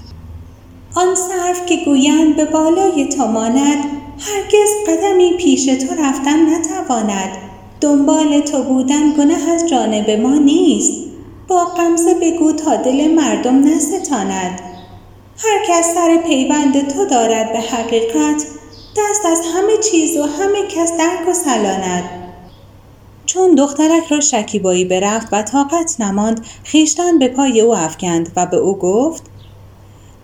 آن 0.95 1.15
صرف 1.15 1.67
که 1.67 1.77
گویند 1.85 2.37
به 2.37 2.45
بالای 2.45 3.09
تو 3.09 3.27
ماند 3.27 3.85
هرگز 4.19 4.71
قدمی 4.89 5.37
پیش 5.37 5.65
تو 5.65 6.03
رفتن 6.03 6.55
نتواند 6.55 7.46
دنبال 7.81 8.41
تو 8.41 8.63
بودن 8.63 9.13
گناه 9.13 9.51
از 9.51 9.69
جانب 9.69 10.11
ما 10.11 10.35
نیست. 10.35 10.93
با 11.49 11.65
قمزه 11.65 12.15
بگو 12.15 12.53
تا 12.53 12.77
دل 12.77 13.15
مردم 13.15 13.65
نستاند. 13.65 14.61
هر 15.39 15.59
کس 15.69 15.95
سر 15.95 16.17
پیوند 16.27 16.89
تو 16.89 17.07
دارد 17.07 17.53
به 17.53 17.61
حقیقت. 17.61 18.47
دست 18.97 19.27
از 19.27 19.41
همه 19.55 19.77
چیز 19.91 20.17
و 20.17 20.23
همه 20.23 20.67
کس 20.69 20.97
درک 20.99 21.29
و 21.29 21.33
سلاند. 21.33 22.05
چون 23.27 23.55
دخترک 23.55 24.05
را 24.11 24.21
شکیبایی 24.21 24.85
برفت 24.85 25.29
و 25.33 25.43
طاقت 25.43 26.01
نماند 26.01 26.47
خیشتن 26.65 27.19
به 27.19 27.29
پای 27.29 27.61
او 27.61 27.77
افکند 27.77 28.33
و 28.37 28.47
به 28.47 28.57
او 28.57 28.79
گفت 28.79 29.23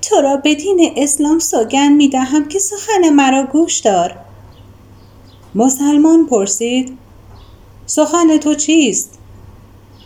تو 0.03 0.21
را 0.21 0.37
به 0.37 0.55
دین 0.55 0.93
اسلام 0.97 1.39
سوگن 1.39 1.93
می 1.93 2.09
دهم 2.09 2.49
که 2.49 2.59
سخن 2.59 3.09
مرا 3.09 3.43
گوش 3.43 3.79
دار. 3.79 4.17
مسلمان 5.55 6.27
پرسید 6.27 6.99
سخن 7.95 8.39
تو 8.39 8.55
چیست؟ 8.55 9.19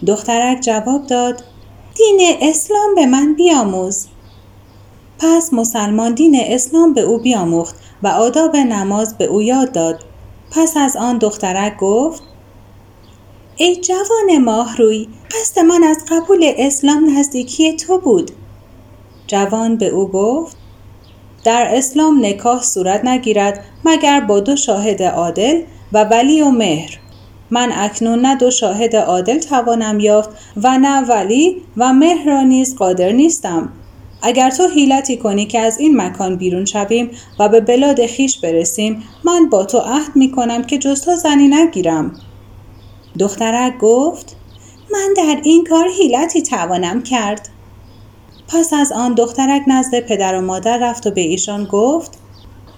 دخترک 0.07 0.61
جواب 0.61 1.07
داد 1.07 1.45
دین 1.95 2.21
اسلام 2.41 2.95
به 2.95 3.07
من 3.07 3.35
بیاموز. 3.35 4.07
پس 5.19 5.53
مسلمان 5.53 6.15
دین 6.15 6.41
اسلام 6.45 6.95
به 6.95 7.01
او 7.01 7.19
بیاموخت 7.19 7.77
و 8.03 8.09
آداب 8.09 8.57
نماز 8.57 9.19
به 9.19 9.25
او 9.25 9.43
یاد 9.43 9.73
داد. 9.73 10.05
پس 10.51 10.77
از 10.77 10.97
آن 10.97 11.19
دخترک 11.19 11.77
گفت 11.77 12.23
ای 13.57 13.77
جوان 13.77 14.39
ماهروی 14.45 15.09
قصد 15.31 15.61
من 15.61 15.83
از 15.83 15.99
قبول 16.11 16.53
اسلام 16.57 17.19
نزدیکی 17.19 17.77
تو 17.77 17.99
بود. 17.99 18.31
جوان 19.27 19.77
به 19.77 19.87
او 19.87 20.09
گفت 20.09 20.57
در 21.45 21.77
اسلام 21.77 22.27
نکاح 22.27 22.63
صورت 22.63 23.05
نگیرد 23.05 23.65
مگر 23.85 24.21
با 24.21 24.41
دو 24.41 24.57
شاهد 24.57 25.03
عادل 25.03 25.63
و 25.93 26.05
ولی 26.05 26.43
و 26.43 26.51
مهر. 26.51 27.06
من 27.51 27.73
اکنون 27.73 28.19
نه 28.19 28.37
دو 28.37 28.51
شاهد 28.51 28.97
عادل 28.97 29.39
توانم 29.39 30.01
یافت 30.01 30.31
و 30.57 30.79
نه 30.79 31.01
ولی 31.01 31.63
و 31.77 31.93
مهر 31.93 32.25
را 32.27 32.43
نیز 32.43 32.77
قادر 32.77 33.13
نیستم. 33.13 33.69
اگر 34.23 34.51
تو 34.51 34.69
حیلتی 34.69 35.17
کنی 35.17 35.47
که 35.47 35.61
از 35.61 35.79
این 35.79 36.01
مکان 36.01 36.37
بیرون 36.37 36.65
شویم 36.65 37.11
و 37.39 37.49
به 37.49 37.61
بلاد 37.61 38.07
خیش 38.07 38.41
برسیم 38.41 39.03
من 39.25 39.49
با 39.49 39.65
تو 39.65 39.79
عهد 39.79 40.17
می 40.17 40.31
کنم 40.31 40.63
که 40.63 40.79
جز 40.79 41.01
تو 41.01 41.17
زنی 41.17 41.49
نگیرم. 41.49 42.13
دخترک 43.19 43.79
گفت 43.79 44.37
من 44.93 45.15
در 45.17 45.41
این 45.43 45.65
کار 45.65 45.89
حیلتی 45.89 46.43
توانم 46.43 47.03
کرد. 47.03 47.49
پس 48.49 48.73
از 48.73 48.93
آن 48.93 49.15
دخترک 49.15 49.63
نزد 49.67 50.01
پدر 50.01 50.35
و 50.35 50.41
مادر 50.41 50.79
رفت 50.79 51.07
و 51.07 51.11
به 51.11 51.21
ایشان 51.21 51.65
گفت 51.65 52.19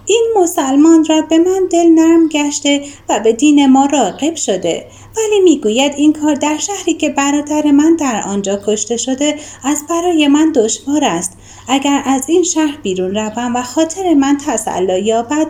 این 0.09 0.27
مسلمان 0.37 1.05
را 1.05 1.23
به 1.23 1.39
من 1.39 1.69
دل 1.71 1.89
نرم 1.89 2.29
گشته 2.29 2.83
و 3.09 3.21
به 3.21 3.33
دین 3.33 3.67
ما 3.67 3.87
راقب 3.87 4.35
شده. 4.35 4.87
ولی 5.17 5.41
می‌گوید 5.41 5.95
این 5.97 6.13
کار 6.13 6.35
در 6.35 6.59
شهری 6.59 6.95
که 6.95 7.09
برادر 7.09 7.71
من 7.71 7.97
در 7.97 8.23
آنجا 8.27 8.61
کشته 8.67 8.97
شده 8.97 9.35
از 9.65 9.85
برای 9.91 10.29
من 10.29 10.53
دشوار 10.53 11.05
است. 11.05 11.33
اگر 11.69 12.03
از 12.07 12.29
این 12.29 12.43
شهر 12.43 12.79
بیرون 12.83 13.15
روم 13.15 13.57
و 13.57 13.63
خاطر 13.63 14.15
من 14.15 14.39
تسلا 14.47 14.99
یابد 14.99 15.47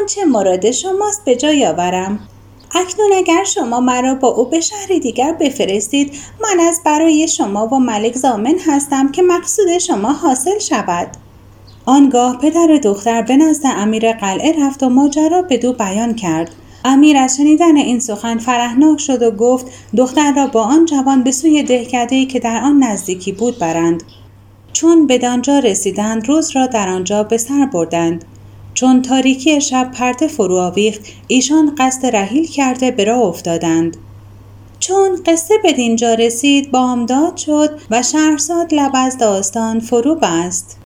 آنچه 0.00 0.24
مراد 0.24 0.70
شماست 0.70 1.24
به 1.24 1.36
جای 1.36 1.66
آورم. 1.66 2.28
اکنون 2.74 3.12
اگر 3.14 3.44
شما 3.44 3.80
مرا 3.80 4.14
با 4.14 4.28
او 4.28 4.44
به 4.44 4.60
شهری 4.60 5.00
دیگر 5.00 5.32
بفرستید 5.32 6.12
من 6.40 6.60
از 6.60 6.80
برای 6.84 7.28
شما 7.28 7.66
و 7.66 7.78
ملک 7.78 8.16
زامن 8.16 8.58
هستم 8.66 9.12
که 9.12 9.22
مقصود 9.22 9.78
شما 9.78 10.12
حاصل 10.12 10.58
شود. 10.58 11.21
آنگاه 11.86 12.38
پدر 12.38 12.80
دختر 12.84 13.22
به 13.22 13.36
نزد 13.36 13.62
امیر 13.64 14.12
قلعه 14.12 14.66
رفت 14.66 14.82
و 14.82 14.88
ماجرا 14.88 15.42
به 15.42 15.58
دو 15.58 15.72
بیان 15.72 16.14
کرد. 16.14 16.50
امیر 16.84 17.16
از 17.16 17.36
شنیدن 17.36 17.76
این 17.76 18.00
سخن 18.00 18.38
فرهناک 18.38 19.00
شد 19.00 19.22
و 19.22 19.30
گفت 19.30 19.66
دختر 19.96 20.32
را 20.32 20.46
با 20.46 20.62
آن 20.62 20.84
جوان 20.84 21.22
به 21.22 21.32
سوی 21.32 21.62
دهکدهای 21.62 22.26
که 22.26 22.40
در 22.40 22.60
آن 22.64 22.82
نزدیکی 22.82 23.32
بود 23.32 23.58
برند. 23.58 24.02
چون 24.72 25.06
بدانجا 25.06 25.58
رسیدند 25.58 26.28
روز 26.28 26.56
را 26.56 26.66
در 26.66 26.88
آنجا 26.88 27.22
به 27.22 27.38
سر 27.38 27.66
بردند. 27.66 28.24
چون 28.74 29.02
تاریکی 29.02 29.60
شب 29.60 29.90
پرده 29.90 30.28
فرو 30.28 30.56
آویخت 30.56 31.00
ایشان 31.26 31.74
قصد 31.78 32.16
رحیل 32.16 32.46
کرده 32.46 32.90
به 32.90 33.04
راه 33.04 33.22
افتادند. 33.22 33.96
چون 34.78 35.20
قصه 35.26 35.54
به 35.62 35.72
دینجا 35.72 36.14
رسید 36.14 36.70
بامداد 36.70 37.36
شد 37.36 37.78
و 37.90 38.02
شهرزاد 38.02 38.74
لب 38.74 38.92
از 38.94 39.18
داستان 39.18 39.80
فرو 39.80 40.14
بست. 40.14 40.81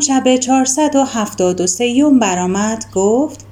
شب 0.00 0.36
چهارصد 0.36 0.96
و 0.96 1.04
هفتاد 1.04 1.60
و 1.60 1.66
سیوم 1.66 2.18
برآمد 2.18 2.84
گفت 2.94 3.46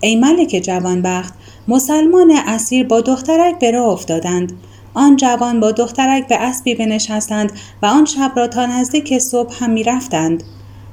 ای 0.00 0.16
ملک 0.16 0.60
جوانبخت 0.64 1.34
مسلمان 1.68 2.32
اسیر 2.46 2.86
با 2.86 3.00
دخترک 3.00 3.58
به 3.58 3.70
راه 3.70 3.88
افتادند 3.88 4.52
آن 4.94 5.16
جوان 5.16 5.60
با 5.60 5.72
دخترک 5.72 6.28
به 6.28 6.36
اسبی 6.36 6.74
بنشستند 6.74 7.52
و 7.82 7.86
آن 7.86 8.04
شب 8.04 8.32
را 8.36 8.48
تا 8.48 8.66
نزدیک 8.66 9.18
صبح 9.18 9.64
هم 9.64 9.70
می 9.70 9.82
رفتند. 9.82 10.44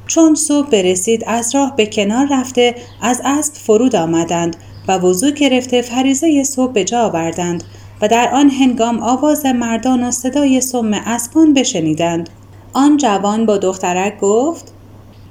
چون 0.07 0.35
صبح 0.35 0.69
برسید 0.69 1.23
از 1.27 1.55
راه 1.55 1.75
به 1.75 1.85
کنار 1.85 2.27
رفته 2.31 2.75
از 3.01 3.21
اسب 3.25 3.53
فرود 3.53 3.95
آمدند 3.95 4.55
و 4.87 4.97
وضوع 4.97 5.31
گرفته 5.31 5.81
فریزه 5.81 6.43
صبح 6.43 6.71
به 6.71 6.83
جا 6.83 7.05
آوردند 7.05 7.63
و 8.01 8.07
در 8.07 8.29
آن 8.33 8.49
هنگام 8.49 8.99
آواز 8.99 9.45
مردان 9.45 10.03
و 10.03 10.11
صدای 10.11 10.61
سم 10.61 10.93
اسبان 10.93 11.53
بشنیدند 11.53 12.29
آن 12.73 12.97
جوان 12.97 13.45
با 13.45 13.57
دخترک 13.57 14.19
گفت 14.19 14.72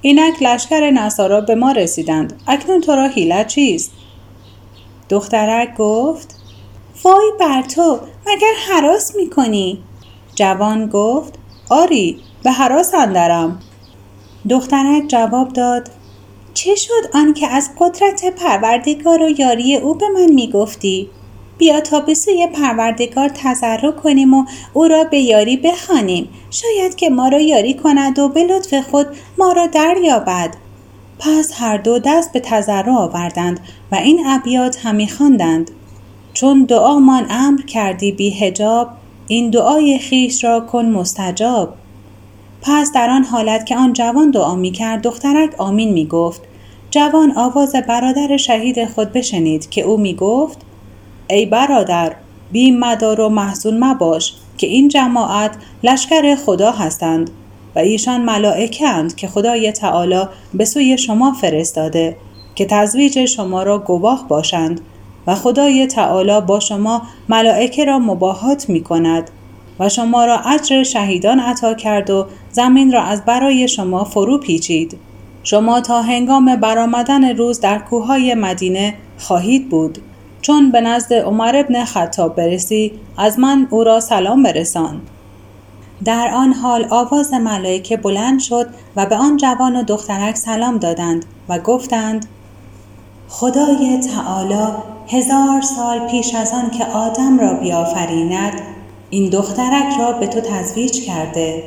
اینک 0.04 0.42
لشکر 0.42 0.90
نصارا 0.90 1.40
به 1.40 1.54
ما 1.54 1.72
رسیدند. 1.72 2.42
اکنون 2.46 2.80
تو 2.80 2.92
را 2.92 3.06
حیلت 3.06 3.46
چیست؟ 3.46 3.92
دخترک 5.08 5.76
گفت 5.76 6.36
وای 7.04 7.32
بر 7.40 7.62
تو 7.62 8.00
مگر 8.26 8.52
حراس 8.68 9.16
می‌کنی؟ 9.16 9.78
جوان 10.34 10.86
گفت 10.86 11.34
آری 11.70 12.20
به 12.42 12.50
حراس 12.50 12.94
اندرم. 12.94 13.60
دخترک 14.48 15.08
جواب 15.08 15.52
داد 15.52 15.90
چه 16.54 16.74
شد 16.74 17.10
آنکه 17.14 17.46
از 17.46 17.70
قدرت 17.78 18.34
پروردگار 18.34 19.22
و 19.22 19.40
یاری 19.40 19.76
او 19.76 19.94
به 19.94 20.08
من 20.08 20.32
می‌گفتی؟ 20.32 21.10
بیا 21.58 21.80
تا 21.80 22.00
به 22.00 22.14
سوی 22.14 22.46
پروردگار 22.46 23.28
تضرع 23.28 23.90
کنیم 23.90 24.34
و 24.34 24.44
او 24.72 24.88
را 24.88 25.04
به 25.04 25.18
یاری 25.18 25.56
بخوانیم. 25.56 26.28
شاید 26.50 26.94
که 26.94 27.10
ما 27.10 27.28
را 27.28 27.40
یاری 27.40 27.74
کند 27.74 28.18
و 28.18 28.28
به 28.28 28.44
لطف 28.44 28.74
خود 28.74 29.06
ما 29.38 29.52
را 29.52 29.66
دریابد. 29.66 30.56
پس 31.18 31.52
هر 31.54 31.76
دو 31.76 31.98
دست 31.98 32.32
به 32.32 32.40
تضرع 32.40 32.92
آوردند 32.92 33.60
و 33.92 33.94
این 33.94 34.26
ابیات 34.26 34.86
همی 34.86 35.08
خواندند. 35.08 35.70
چون 36.32 36.64
دعامان 36.64 37.26
امر 37.30 37.62
کردی 37.62 38.12
بی 38.12 38.30
هجاب 38.30 38.88
این 39.28 39.50
دعای 39.50 39.98
خیش 39.98 40.44
را 40.44 40.60
کن 40.60 40.86
مستجاب. 40.86 41.74
پس 42.62 42.92
در 42.92 43.10
آن 43.10 43.24
حالت 43.24 43.66
که 43.66 43.76
آن 43.76 43.92
جوان 43.92 44.30
دعا 44.30 44.54
می 44.54 44.70
کرد 44.70 45.02
دخترک 45.02 45.54
آمین 45.58 45.92
می 45.92 46.06
گفت. 46.06 46.40
جوان 46.90 47.32
آواز 47.36 47.72
برادر 47.72 48.36
شهید 48.36 48.84
خود 48.84 49.12
بشنید 49.12 49.70
که 49.70 49.82
او 49.82 49.96
می 49.96 50.14
گفت 50.14 50.58
ای 51.32 51.46
برادر 51.46 52.12
بیم 52.52 52.78
مدار 52.78 53.20
و 53.20 53.28
محزون 53.28 53.84
مباش 53.84 54.34
که 54.58 54.66
این 54.66 54.88
جماعت 54.88 55.56
لشکر 55.82 56.34
خدا 56.34 56.70
هستند 56.70 57.30
و 57.76 57.78
ایشان 57.78 58.20
ملائکند 58.20 59.14
که 59.14 59.28
خدای 59.28 59.72
تعالی 59.72 60.22
به 60.54 60.64
سوی 60.64 60.98
شما 60.98 61.32
فرستاده 61.32 62.16
که 62.54 62.66
تزویج 62.66 63.24
شما 63.24 63.62
را 63.62 63.78
گواه 63.78 64.28
باشند 64.28 64.80
و 65.26 65.34
خدای 65.34 65.86
تعالی 65.86 66.40
با 66.40 66.60
شما 66.60 67.02
ملائکه 67.28 67.84
را 67.84 67.98
مباهات 67.98 68.68
می 68.68 68.82
کند 68.82 69.30
و 69.78 69.88
شما 69.88 70.24
را 70.24 70.38
اجر 70.38 70.82
شهیدان 70.82 71.40
عطا 71.40 71.74
کرد 71.74 72.10
و 72.10 72.26
زمین 72.50 72.92
را 72.92 73.02
از 73.02 73.24
برای 73.24 73.68
شما 73.68 74.04
فرو 74.04 74.38
پیچید. 74.38 74.98
شما 75.44 75.80
تا 75.80 76.02
هنگام 76.02 76.56
برآمدن 76.56 77.36
روز 77.36 77.60
در 77.60 77.78
کوههای 77.78 78.34
مدینه 78.34 78.94
خواهید 79.18 79.68
بود. 79.68 79.98
چون 80.42 80.70
به 80.70 80.80
نزد 80.80 81.12
عمر 81.14 81.56
ابن 81.56 81.84
خطاب 81.84 82.36
برسی 82.36 82.92
از 83.18 83.38
من 83.38 83.66
او 83.70 83.84
را 83.84 84.00
سلام 84.00 84.42
برسان. 84.42 85.00
در 86.04 86.30
آن 86.34 86.52
حال 86.52 86.86
آواز 86.90 87.32
ملائکه 87.32 87.96
بلند 87.96 88.40
شد 88.40 88.66
و 88.96 89.06
به 89.06 89.16
آن 89.16 89.36
جوان 89.36 89.76
و 89.76 89.82
دخترک 89.82 90.36
سلام 90.36 90.78
دادند 90.78 91.24
و 91.48 91.58
گفتند 91.58 92.26
خدای 93.28 94.00
تعالی 94.14 94.66
هزار 95.08 95.60
سال 95.60 96.08
پیش 96.08 96.34
از 96.34 96.52
آن 96.52 96.70
که 96.70 96.84
آدم 96.84 97.38
را 97.38 97.54
بیافریند 97.54 98.60
این 99.10 99.30
دخترک 99.30 99.98
را 99.98 100.12
به 100.12 100.26
تو 100.26 100.40
تزویج 100.40 101.06
کرده. 101.06 101.62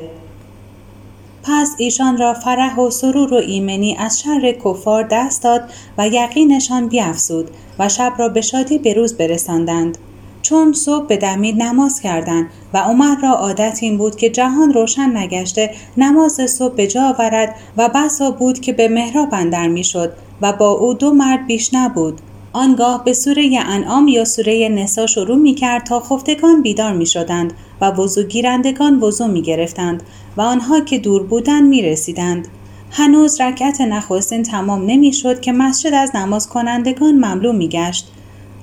پس 1.48 1.76
ایشان 1.78 2.18
را 2.18 2.34
فرح 2.34 2.76
و 2.76 2.90
سرور 2.90 3.34
و 3.34 3.38
ایمنی 3.38 3.96
از 4.00 4.22
شر 4.22 4.52
کفار 4.66 5.04
دست 5.04 5.44
داد 5.44 5.62
و 5.98 6.08
یقینشان 6.08 6.88
بیافزود 6.88 7.52
و 7.80 7.90
شب 7.90 8.14
را 8.18 8.30
به 8.30 8.42
شادی 8.42 8.78
به 8.78 8.94
روز 8.94 9.14
برساندند. 9.18 9.98
چون 10.42 10.74
صبح 10.74 11.08
به 11.08 11.18
دمید 11.18 11.64
نماز 11.64 12.02
کردند 12.02 12.50
و 12.74 12.78
عمر 12.78 13.16
را 13.22 13.30
عادت 13.30 13.78
این 13.82 13.98
بود 13.98 14.16
که 14.16 14.30
جهان 14.30 14.74
روشن 14.74 15.18
نگشته 15.18 15.72
نماز 15.98 16.34
صبح 16.34 16.76
به 16.76 16.88
جا 16.88 17.04
آورد 17.04 17.56
و 17.78 17.90
بسا 17.96 18.32
بود 18.32 18.60
که 18.60 18.74
به 18.74 18.88
مهراب 18.88 19.30
اندر 19.32 19.68
می‌شد 19.68 20.14
و 20.42 20.54
با 20.54 20.72
او 20.72 20.94
دو 20.94 21.14
مرد 21.14 21.48
بیش 21.48 21.74
نبود. 21.74 22.22
آنگاه 22.56 23.04
به 23.04 23.14
سوره 23.14 23.60
انعام 23.66 24.08
یا 24.08 24.26
سوره 24.26 24.70
نسا 24.70 25.08
شروع 25.08 25.38
می 25.38 25.56
کرد 25.56 25.84
تا 25.84 26.00
خفتگان 26.00 26.62
بیدار 26.62 26.94
می 26.94 27.06
شدند 27.06 27.54
و 27.82 27.92
وضو 27.92 28.24
گیرندگان 28.24 29.00
وضو 29.00 29.28
می 29.28 29.42
گرفتند 29.42 30.04
و 30.38 30.42
آنها 30.42 30.80
که 30.80 30.98
دور 30.98 31.24
بودند 31.24 31.70
می 31.70 31.82
رسیدند. 31.82 32.48
هنوز 32.92 33.42
رکعت 33.42 33.82
نخستین 33.82 34.44
تمام 34.44 34.86
نمی 34.86 35.14
شد 35.14 35.42
که 35.42 35.52
مسجد 35.52 35.94
از 35.94 36.16
نماز 36.16 36.50
کنندگان 36.50 37.16
مملو 37.16 37.54
می 37.54 37.68
گشت. 37.68 38.12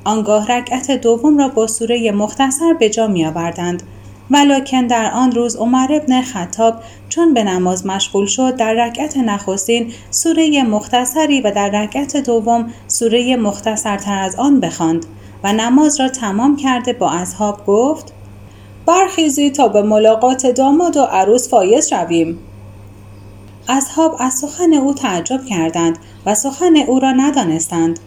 آنگاه 0.04 0.46
رکعت 0.52 0.90
دوم 0.90 1.38
را 1.38 1.48
با 1.48 1.66
سوره 1.66 2.12
مختصر 2.12 2.72
به 2.72 2.90
جا 2.90 3.06
می 3.06 3.26
آوردند. 3.26 3.82
ولکن 4.32 4.86
در 4.86 5.10
آن 5.10 5.32
روز 5.32 5.56
عمر 5.56 5.92
ابن 5.92 6.22
خطاب 6.22 6.74
چون 7.08 7.34
به 7.34 7.44
نماز 7.44 7.86
مشغول 7.86 8.26
شد 8.26 8.56
در 8.56 8.72
رکعت 8.72 9.16
نخستین 9.16 9.92
سوره 10.10 10.62
مختصری 10.62 11.40
و 11.40 11.50
در 11.50 11.70
رکعت 11.70 12.16
دوم 12.16 12.70
سوره 12.88 13.36
مختصرتر 13.36 14.18
از 14.18 14.36
آن 14.36 14.60
بخواند 14.60 15.06
و 15.44 15.52
نماز 15.52 16.00
را 16.00 16.08
تمام 16.08 16.56
کرده 16.56 16.92
با 16.92 17.10
اصحاب 17.10 17.66
گفت 17.66 18.12
برخیزی 18.86 19.50
تا 19.50 19.68
به 19.68 19.82
ملاقات 19.82 20.46
داماد 20.46 20.96
و 20.96 21.02
عروس 21.02 21.48
فایز 21.48 21.88
شویم. 21.88 22.38
اصحاب 23.68 24.16
از 24.18 24.32
سخن 24.34 24.72
او 24.72 24.94
تعجب 24.94 25.44
کردند 25.44 25.98
و 26.26 26.34
سخن 26.34 26.76
او 26.76 27.00
را 27.00 27.12
ندانستند. 27.12 28.00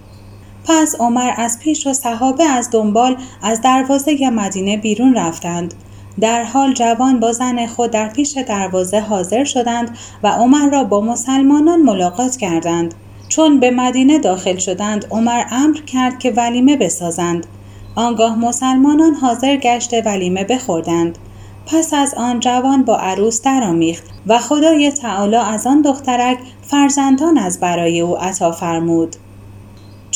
پس 0.68 0.96
عمر 1.00 1.32
از 1.38 1.60
پیش 1.60 1.88
و 1.88 1.94
صحابه 1.94 2.44
از 2.44 2.70
دنبال 2.72 3.18
از 3.42 3.62
دروازه 3.62 4.30
مدینه 4.30 4.78
بیرون 4.78 5.16
رفتند. 5.16 5.74
در 6.19 6.43
حال 6.43 6.73
جوان 6.73 7.19
با 7.19 7.32
زن 7.32 7.67
خود 7.67 7.91
در 7.91 8.10
پیش 8.10 8.38
دروازه 8.38 8.99
حاضر 8.99 9.43
شدند 9.43 9.97
و 10.23 10.28
عمر 10.28 10.69
را 10.69 10.84
با 10.84 11.01
مسلمانان 11.01 11.82
ملاقات 11.82 12.36
کردند. 12.36 12.93
چون 13.30 13.60
به 13.60 13.71
مدینه 13.71 14.19
داخل 14.19 14.58
شدند 14.58 15.06
عمر 15.12 15.43
امر 15.51 15.78
کرد 15.78 16.19
که 16.19 16.32
ولیمه 16.32 16.78
بسازند. 16.78 17.47
آنگاه 17.95 18.39
مسلمانان 18.39 19.13
حاضر 19.13 19.56
گشته 19.56 20.01
ولیمه 20.06 20.43
بخوردند. 20.43 21.17
پس 21.65 21.93
از 21.93 22.13
آن 22.13 22.39
جوان 22.39 22.84
با 22.84 22.97
عروس 22.97 23.41
درآمیخت 23.41 24.04
و 24.28 24.39
خدای 24.39 24.91
تعالی 24.91 25.36
از 25.36 25.67
آن 25.67 25.82
دخترک 25.82 26.38
فرزندان 26.62 27.38
از 27.38 27.60
برای 27.60 28.01
او 28.01 28.17
عطا 28.17 28.51
فرمود. 28.51 29.15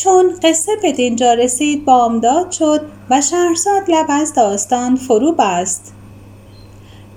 چون 0.03 0.33
قصه 0.43 0.71
به 0.81 0.91
دینجا 0.91 1.33
رسید 1.33 1.85
بامداد 1.85 2.51
شد 2.51 2.81
و 3.09 3.21
شهرزاد 3.21 3.91
لب 3.91 4.05
از 4.09 4.33
داستان 4.33 4.95
فرو 4.95 5.31
بست. 5.31 5.93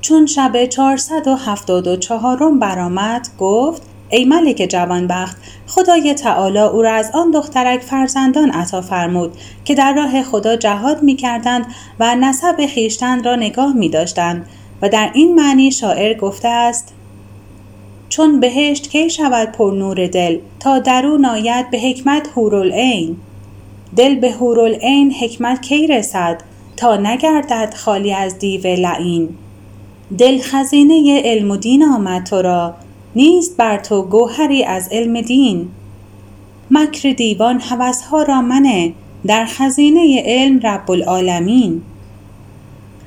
چون 0.01 0.27
شب 0.27 0.65
چهارصد 0.65 1.29
و 1.29 1.35
هفتاد 1.37 1.87
و 1.87 1.97
چهارم 1.97 2.59
برآمد 2.59 3.29
گفت 3.39 3.83
ای 4.11 4.25
ملک 4.25 4.67
جوانبخت 4.71 5.37
خدای 5.67 6.15
تعالی 6.15 6.59
او 6.59 6.83
را 6.83 6.93
از 6.93 7.11
آن 7.15 7.31
دخترک 7.31 7.81
فرزندان 7.81 8.51
عطا 8.51 8.81
فرمود 8.81 9.37
که 9.65 9.75
در 9.75 9.95
راه 9.95 10.23
خدا 10.23 10.57
جهاد 10.57 11.03
می 11.03 11.17
کردند 11.17 11.67
و 12.01 12.17
نسب 12.17 12.67
خیشتن 12.67 13.25
را 13.25 13.37
نگاه 13.37 13.73
می 13.73 13.89
داشتند 13.89 14.47
و 14.83 14.89
در 14.89 15.11
این 15.15 15.35
معنی 15.35 15.73
شاعر 15.73 16.15
گفته 16.15 16.49
است 16.49 16.95
چون 18.13 18.41
بهشت 18.41 18.91
کی 18.91 19.11
شود 19.11 19.53
پر 19.53 19.75
نور 19.79 20.07
دل 20.07 20.39
تا 20.61 20.79
درون 20.79 21.25
آید 21.25 21.71
به 21.71 21.81
حکمت 21.81 22.29
هورالعین 22.37 23.17
دل 23.97 24.15
به 24.15 24.33
هورالعین 24.33 25.13
حکمت 25.13 25.63
کی 25.63 25.87
رسد 25.87 26.43
تا 26.77 26.97
نگردد 26.97 27.75
خالی 27.77 28.13
از 28.13 28.39
دیو 28.39 28.67
لعین. 28.67 29.29
دل 30.19 30.39
خزینه 30.39 31.23
علم 31.25 31.51
و 31.51 31.57
دین 31.57 31.85
آمد 31.85 32.25
تو 32.25 32.43
را 32.43 32.75
نیست 33.17 33.57
بر 33.57 33.79
تو 33.79 34.03
گوهری 34.03 34.65
از 34.65 34.89
علم 34.93 35.21
دین. 35.21 35.69
مکر 36.71 37.13
دیوان 37.13 37.61
هوسها 37.61 38.23
را 38.23 38.43
منه 38.43 38.93
در 39.27 39.47
خزینه 39.47 40.23
علم 40.27 40.61
رب 40.61 40.91
العالمین. 40.91 41.83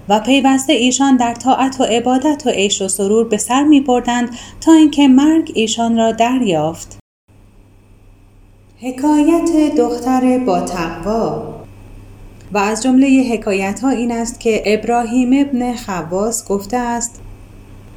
و 0.10 0.20
پیوسته 0.20 0.74
ایشان 0.74 1.18
در 1.18 1.34
طاعت 1.34 1.82
و 1.82 1.84
عبادت 1.84 2.44
و 2.46 2.50
عیش 2.50 2.82
و 2.82 2.88
سرور 2.88 3.28
به 3.28 3.38
سر 3.38 3.64
می 3.64 3.82
بردند 3.82 4.30
تا 4.62 4.74
اینکه 4.74 5.08
مرگ 5.08 5.52
ایشان 5.56 5.98
را 5.98 6.12
دریافت. 6.12 6.98
حکایت 8.82 9.76
دختر 9.78 10.38
با 10.38 10.62
تقوا 10.62 11.56
و 12.52 12.58
از 12.58 12.84
جمله 12.84 13.08
حکایت 13.32 13.80
ها 13.80 13.90
این 13.90 14.12
است 14.12 14.40
که 14.40 14.64
ابراهیم 14.66 15.46
ابن 15.48 15.76
خواس 15.76 16.48
گفته 16.48 16.78
است 16.78 17.22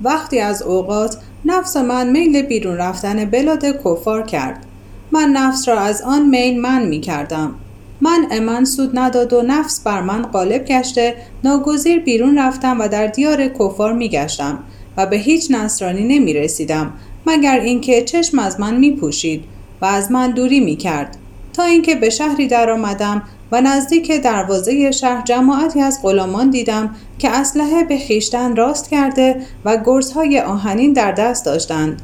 وقتی 0.02 0.40
از 0.40 0.62
اوقات 0.62 1.16
نفس 1.44 1.76
من 1.76 2.10
میل 2.10 2.42
بیرون 2.42 2.76
رفتن 2.76 3.24
بلاد 3.24 3.64
کفار 3.84 4.22
کرد 4.22 4.66
من 5.12 5.28
نفس 5.28 5.68
را 5.68 5.80
از 5.80 6.02
آن 6.02 6.28
میل 6.28 6.60
من 6.60 6.86
می 6.86 7.00
کردم 7.00 7.54
من 8.00 8.38
من 8.38 8.64
سود 8.64 8.98
نداد 8.98 9.32
و 9.32 9.42
نفس 9.42 9.80
بر 9.80 10.00
من 10.00 10.22
غالب 10.22 10.64
گشته 10.64 11.14
ناگزیر 11.44 11.98
بیرون 11.98 12.38
رفتم 12.38 12.80
و 12.80 12.88
در 12.88 13.06
دیار 13.06 13.48
کفار 13.48 13.92
می 13.92 14.08
گشتم 14.08 14.58
و 14.96 15.06
به 15.06 15.16
هیچ 15.16 15.50
نصرانی 15.50 16.18
نمی 16.18 16.34
رسیدم 16.34 16.92
مگر 17.26 17.60
اینکه 17.60 18.02
چشم 18.02 18.38
از 18.38 18.60
من 18.60 18.76
می 18.76 18.90
پوشید 18.90 19.44
و 19.80 19.84
از 19.84 20.12
من 20.12 20.30
دوری 20.30 20.60
می 20.60 20.76
کرد 20.76 21.16
تا 21.52 21.62
اینکه 21.62 21.94
به 21.94 22.10
شهری 22.10 22.46
درآمدم 22.46 23.22
و 23.52 23.60
نزدیک 23.60 24.12
دروازه 24.12 24.90
شهر 24.90 25.22
جماعتی 25.24 25.80
از 25.80 25.98
غلامان 26.02 26.50
دیدم 26.50 26.94
که 27.18 27.30
اسلحه 27.30 27.84
به 27.84 27.98
خیشتن 27.98 28.56
راست 28.56 28.90
کرده 28.90 29.42
و 29.64 29.76
گرزهای 29.86 30.40
آهنین 30.40 30.92
در 30.92 31.12
دست 31.12 31.44
داشتند. 31.44 32.02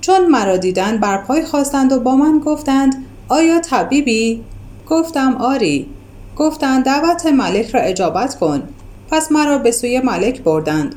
چون 0.00 0.26
مرا 0.26 0.56
دیدند 0.56 1.00
بر 1.00 1.16
پای 1.16 1.44
خواستند 1.44 1.92
و 1.92 2.00
با 2.00 2.16
من 2.16 2.38
گفتند 2.38 3.04
آیا 3.28 3.60
طبیبی؟ 3.60 4.44
گفتم 4.90 5.36
آری. 5.36 5.86
گفتند 6.36 6.84
دعوت 6.84 7.26
ملک 7.26 7.70
را 7.70 7.80
اجابت 7.80 8.34
کن. 8.34 8.62
پس 9.10 9.32
مرا 9.32 9.58
به 9.58 9.70
سوی 9.70 10.00
ملک 10.00 10.42
بردند. 10.42 10.94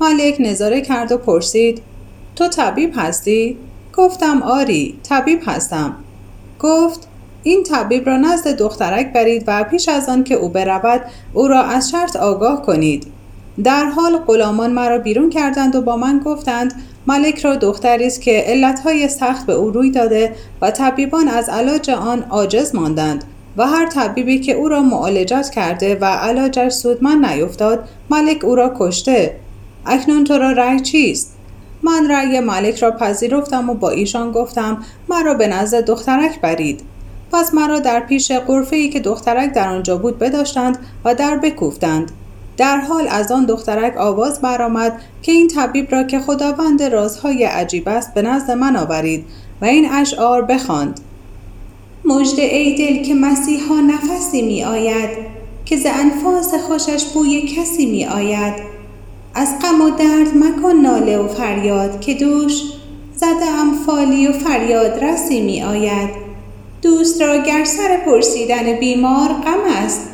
ملک 0.00 0.36
نظاره 0.40 0.80
کرد 0.80 1.12
و 1.12 1.16
پرسید 1.16 1.82
تو 2.36 2.48
طبیب 2.48 2.92
هستی؟ 2.96 3.56
گفتم 3.96 4.42
آری 4.42 4.98
طبیب 5.02 5.40
هستم. 5.46 5.96
گفت 6.60 7.08
این 7.42 7.62
طبیب 7.62 8.06
را 8.06 8.16
نزد 8.16 8.48
دخترک 8.48 9.12
برید 9.12 9.44
و 9.46 9.64
پیش 9.64 9.88
از 9.88 10.08
آن 10.08 10.24
که 10.24 10.34
او 10.34 10.48
برود 10.48 11.00
او 11.32 11.48
را 11.48 11.62
از 11.62 11.90
شرط 11.90 12.16
آگاه 12.16 12.62
کنید. 12.62 13.06
در 13.64 13.84
حال 13.84 14.18
غلامان 14.18 14.72
مرا 14.72 14.98
بیرون 14.98 15.30
کردند 15.30 15.76
و 15.76 15.82
با 15.82 15.96
من 15.96 16.18
گفتند 16.18 16.74
ملک 17.06 17.38
را 17.38 17.56
دختری 17.56 18.06
است 18.06 18.20
که 18.20 18.44
علتهای 18.46 19.08
سخت 19.08 19.46
به 19.46 19.52
او 19.52 19.70
روی 19.70 19.90
داده 19.90 20.34
و 20.60 20.70
طبیبان 20.70 21.28
از 21.28 21.48
علاج 21.48 21.90
آن 21.90 22.22
عاجز 22.30 22.74
ماندند. 22.74 23.24
و 23.56 23.66
هر 23.66 23.86
طبیبی 23.86 24.40
که 24.40 24.52
او 24.52 24.68
را 24.68 24.80
معالجت 24.80 25.50
کرده 25.50 25.98
و 26.00 26.04
علاجش 26.04 26.72
سودمند 26.72 27.26
نیفتاد 27.26 27.88
ملک 28.10 28.44
او 28.44 28.54
را 28.54 28.74
کشته. 28.78 29.36
اکنون 29.86 30.24
تو 30.24 30.38
را 30.38 30.52
رأی 30.52 30.80
چیست؟ 30.80 31.36
من 31.82 32.10
رأی 32.10 32.40
ملک 32.40 32.76
را 32.76 32.90
پذیرفتم 32.90 33.70
و 33.70 33.74
با 33.74 33.90
ایشان 33.90 34.32
گفتم 34.32 34.78
مرا 35.08 35.34
به 35.34 35.46
نزد 35.48 35.84
دخترک 35.84 36.40
برید. 36.40 36.80
پس 37.32 37.54
مرا 37.54 37.78
در 37.78 38.00
پیش 38.00 38.32
قرفه 38.32 38.76
ای 38.76 38.88
که 38.88 39.00
دخترک 39.00 39.52
در 39.52 39.68
آنجا 39.68 39.98
بود 39.98 40.18
بداشتند 40.18 40.78
و 41.04 41.14
در 41.14 41.36
بکوفتند. 41.36 42.12
در 42.56 42.76
حال 42.76 43.08
از 43.10 43.32
آن 43.32 43.44
دخترک 43.44 43.96
آواز 43.96 44.40
برآمد 44.40 45.00
که 45.22 45.32
این 45.32 45.48
طبیب 45.48 45.92
را 45.92 46.02
که 46.02 46.20
خداوند 46.20 46.82
رازهای 46.82 47.44
عجیب 47.44 47.88
است 47.88 48.14
به 48.14 48.22
نزد 48.22 48.50
من 48.50 48.76
آورید 48.76 49.24
و 49.60 49.64
این 49.64 49.90
اشعار 49.92 50.42
بخواند. 50.42 51.00
مجد 52.04 52.40
ای 52.40 52.74
دل 52.74 53.04
که 53.04 53.14
مسیحا 53.14 53.80
نفسی 53.80 54.42
می 54.42 54.64
آید 54.64 55.10
که 55.64 55.76
ز 55.76 55.86
انفاس 55.86 56.54
خوشش 56.54 57.04
بوی 57.04 57.42
کسی 57.42 57.86
می 57.86 58.04
آید. 58.04 58.54
از 59.34 59.48
غم 59.62 59.80
و 59.80 59.90
درد 59.90 60.36
مکن 60.36 60.76
ناله 60.76 61.18
و 61.18 61.28
فریاد 61.28 62.00
که 62.00 62.14
دوش 62.14 62.62
زده 63.14 63.46
ام 63.60 63.74
فالی 63.86 64.26
و 64.26 64.32
فریاد 64.32 65.04
رسی 65.04 65.40
می 65.40 65.62
آید. 65.62 66.10
دوست 66.82 67.22
را 67.22 67.36
گر 67.36 67.64
سر 67.64 67.96
پرسیدن 67.96 68.72
بیمار 68.72 69.28
غم 69.28 69.84
است 69.84 70.08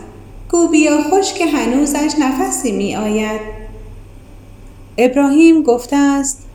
گو 0.51 0.69
بیا 0.69 1.03
خوش 1.03 1.33
که 1.33 1.47
هنوزش 1.47 2.13
نفسی 2.21 2.73
می 2.73 2.97
آید. 2.97 3.41
ابراهیم 4.99 5.63
گفته 5.63 5.97
است 5.97 6.48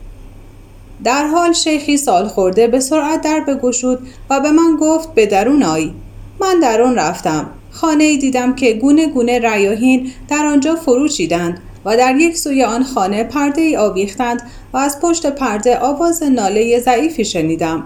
در 1.04 1.26
حال 1.26 1.52
شیخی 1.52 1.96
سال 1.96 2.28
خورده 2.28 2.66
به 2.66 2.80
سرعت 2.80 3.20
در 3.20 3.40
بگشود 3.40 3.98
و 4.30 4.40
به 4.40 4.50
من 4.50 4.76
گفت 4.80 5.14
به 5.14 5.26
درون 5.26 5.62
آی. 5.62 5.92
من 6.40 6.60
درون 6.60 6.94
رفتم. 6.94 7.46
خانه 7.70 8.04
ای 8.04 8.16
دیدم 8.16 8.54
که 8.54 8.72
گونه 8.72 9.06
گونه 9.06 9.38
ریاهین 9.38 10.12
در 10.28 10.46
آنجا 10.46 10.74
فرو 10.74 11.08
چیدند 11.08 11.60
و 11.84 11.96
در 11.96 12.16
یک 12.16 12.36
سوی 12.36 12.64
آن 12.64 12.84
خانه 12.84 13.24
پرده 13.24 13.60
ای 13.60 13.76
آویختند 13.76 14.42
و 14.72 14.76
از 14.76 15.00
پشت 15.00 15.26
پرده 15.26 15.78
آواز 15.78 16.22
ناله 16.22 16.80
ضعیفی 16.80 17.24
شنیدم. 17.24 17.82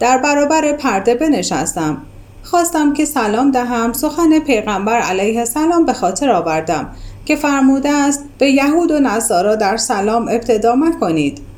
در 0.00 0.18
برابر 0.18 0.72
پرده 0.72 1.14
بنشستم. 1.14 2.02
خواستم 2.42 2.92
که 2.92 3.04
سلام 3.04 3.50
دهم 3.50 3.92
سخن 3.92 4.38
پیغمبر 4.38 4.98
علیه 4.98 5.38
السلام 5.38 5.84
به 5.84 5.92
خاطر 5.92 6.30
آوردم 6.30 6.90
که 7.24 7.36
فرموده 7.36 7.90
است 7.90 8.24
به 8.38 8.50
یهود 8.50 8.90
و 8.90 8.98
نصارا 9.00 9.56
در 9.56 9.76
سلام 9.76 10.28
ابتدا 10.28 10.74
مکنید. 10.74 11.53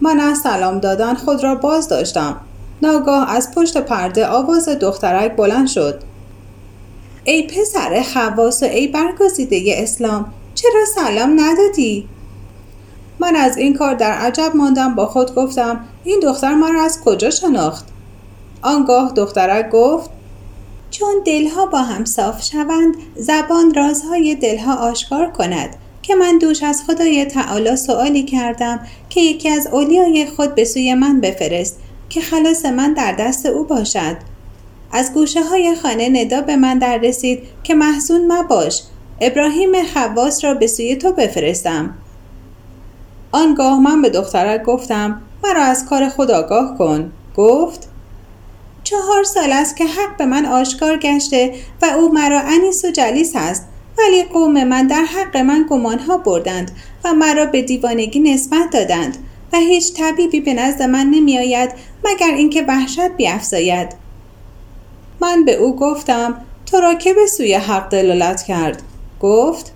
من 0.00 0.20
از 0.20 0.38
سلام 0.38 0.78
دادن 0.78 1.14
خود 1.14 1.44
را 1.44 1.54
باز 1.54 1.88
داشتم 1.88 2.40
ناگاه 2.82 3.30
از 3.30 3.54
پشت 3.54 3.76
پرده 3.76 4.26
آواز 4.26 4.68
دخترک 4.68 5.36
بلند 5.36 5.68
شد 5.68 6.00
ای 7.24 7.46
پسر 7.46 8.02
خواس 8.02 8.62
و 8.62 8.66
ای 8.66 8.88
برگزیده 8.88 9.74
اسلام 9.76 10.32
چرا 10.54 10.84
سلام 10.94 11.40
ندادی؟ 11.40 12.08
من 13.18 13.36
از 13.36 13.56
این 13.56 13.74
کار 13.74 13.94
در 13.94 14.12
عجب 14.12 14.52
ماندم 14.54 14.94
با 14.94 15.06
خود 15.06 15.34
گفتم 15.34 15.80
این 16.04 16.20
دختر 16.20 16.54
مرا 16.54 16.82
از 16.82 17.00
کجا 17.04 17.30
شناخت؟ 17.30 17.84
آنگاه 18.62 19.12
دخترک 19.12 19.70
گفت 19.70 20.10
چون 20.90 21.14
دلها 21.26 21.66
با 21.66 21.78
هم 21.78 22.04
صاف 22.04 22.42
شوند 22.42 22.94
زبان 23.16 23.74
رازهای 23.74 24.34
دلها 24.34 24.74
آشکار 24.74 25.30
کند 25.30 25.76
که 26.02 26.14
من 26.14 26.38
دوش 26.38 26.62
از 26.62 26.82
خدای 26.86 27.24
تعالی 27.24 27.76
سوالی 27.76 28.22
کردم 28.22 28.80
که 29.08 29.20
یکی 29.20 29.48
از 29.48 29.66
اولیای 29.66 30.26
خود 30.26 30.54
به 30.54 30.64
سوی 30.64 30.94
من 30.94 31.20
بفرست 31.20 31.76
که 32.08 32.20
خلاص 32.20 32.64
من 32.64 32.92
در 32.92 33.12
دست 33.12 33.46
او 33.46 33.64
باشد. 33.64 34.16
از 34.92 35.12
گوشه 35.14 35.42
های 35.42 35.74
خانه 35.74 36.08
ندا 36.08 36.40
به 36.40 36.56
من 36.56 36.78
در 36.78 36.98
رسید 36.98 37.42
که 37.62 37.74
محزون 37.74 38.32
مباش 38.32 38.82
ابراهیم 39.20 39.72
خواس 39.84 40.44
را 40.44 40.54
به 40.54 40.66
سوی 40.66 40.96
تو 40.96 41.12
بفرستم. 41.12 41.94
آنگاه 43.32 43.80
من 43.80 44.02
به 44.02 44.10
دخترک 44.10 44.62
گفتم 44.62 45.22
مرا 45.44 45.62
از 45.62 45.86
کار 45.86 46.08
خود 46.08 46.30
آگاه 46.30 46.78
کن. 46.78 47.12
گفت 47.36 47.88
چهار 48.84 49.24
سال 49.24 49.52
است 49.52 49.76
که 49.76 49.84
حق 49.84 50.16
به 50.18 50.26
من 50.26 50.46
آشکار 50.46 50.96
گشته 50.96 51.54
و 51.82 51.86
او 51.86 52.12
مرا 52.12 52.40
انیس 52.40 52.84
و 52.84 52.90
جلیس 52.90 53.32
است. 53.34 53.66
ولی 54.00 54.24
قوم 54.24 54.64
من 54.64 54.86
در 54.86 55.04
حق 55.04 55.36
من 55.36 55.66
گمانها 55.70 56.16
بردند 56.16 56.70
و 57.04 57.14
مرا 57.14 57.46
به 57.46 57.62
دیوانگی 57.62 58.20
نسبت 58.20 58.70
دادند 58.72 59.16
و 59.52 59.56
هیچ 59.56 59.92
طبیبی 59.94 60.40
به 60.40 60.54
نزد 60.54 60.82
من 60.82 61.06
نمی 61.06 61.38
آید 61.38 61.70
مگر 62.04 62.34
اینکه 62.34 62.64
وحشت 62.68 63.16
بیافزاید. 63.16 63.88
من 65.20 65.44
به 65.44 65.54
او 65.54 65.76
گفتم 65.76 66.34
تو 66.66 66.80
را 66.80 66.94
که 66.94 67.14
به 67.14 67.26
سوی 67.26 67.54
حق 67.54 67.88
دلالت 67.88 68.42
کرد؟ 68.42 68.82
گفت 69.20 69.72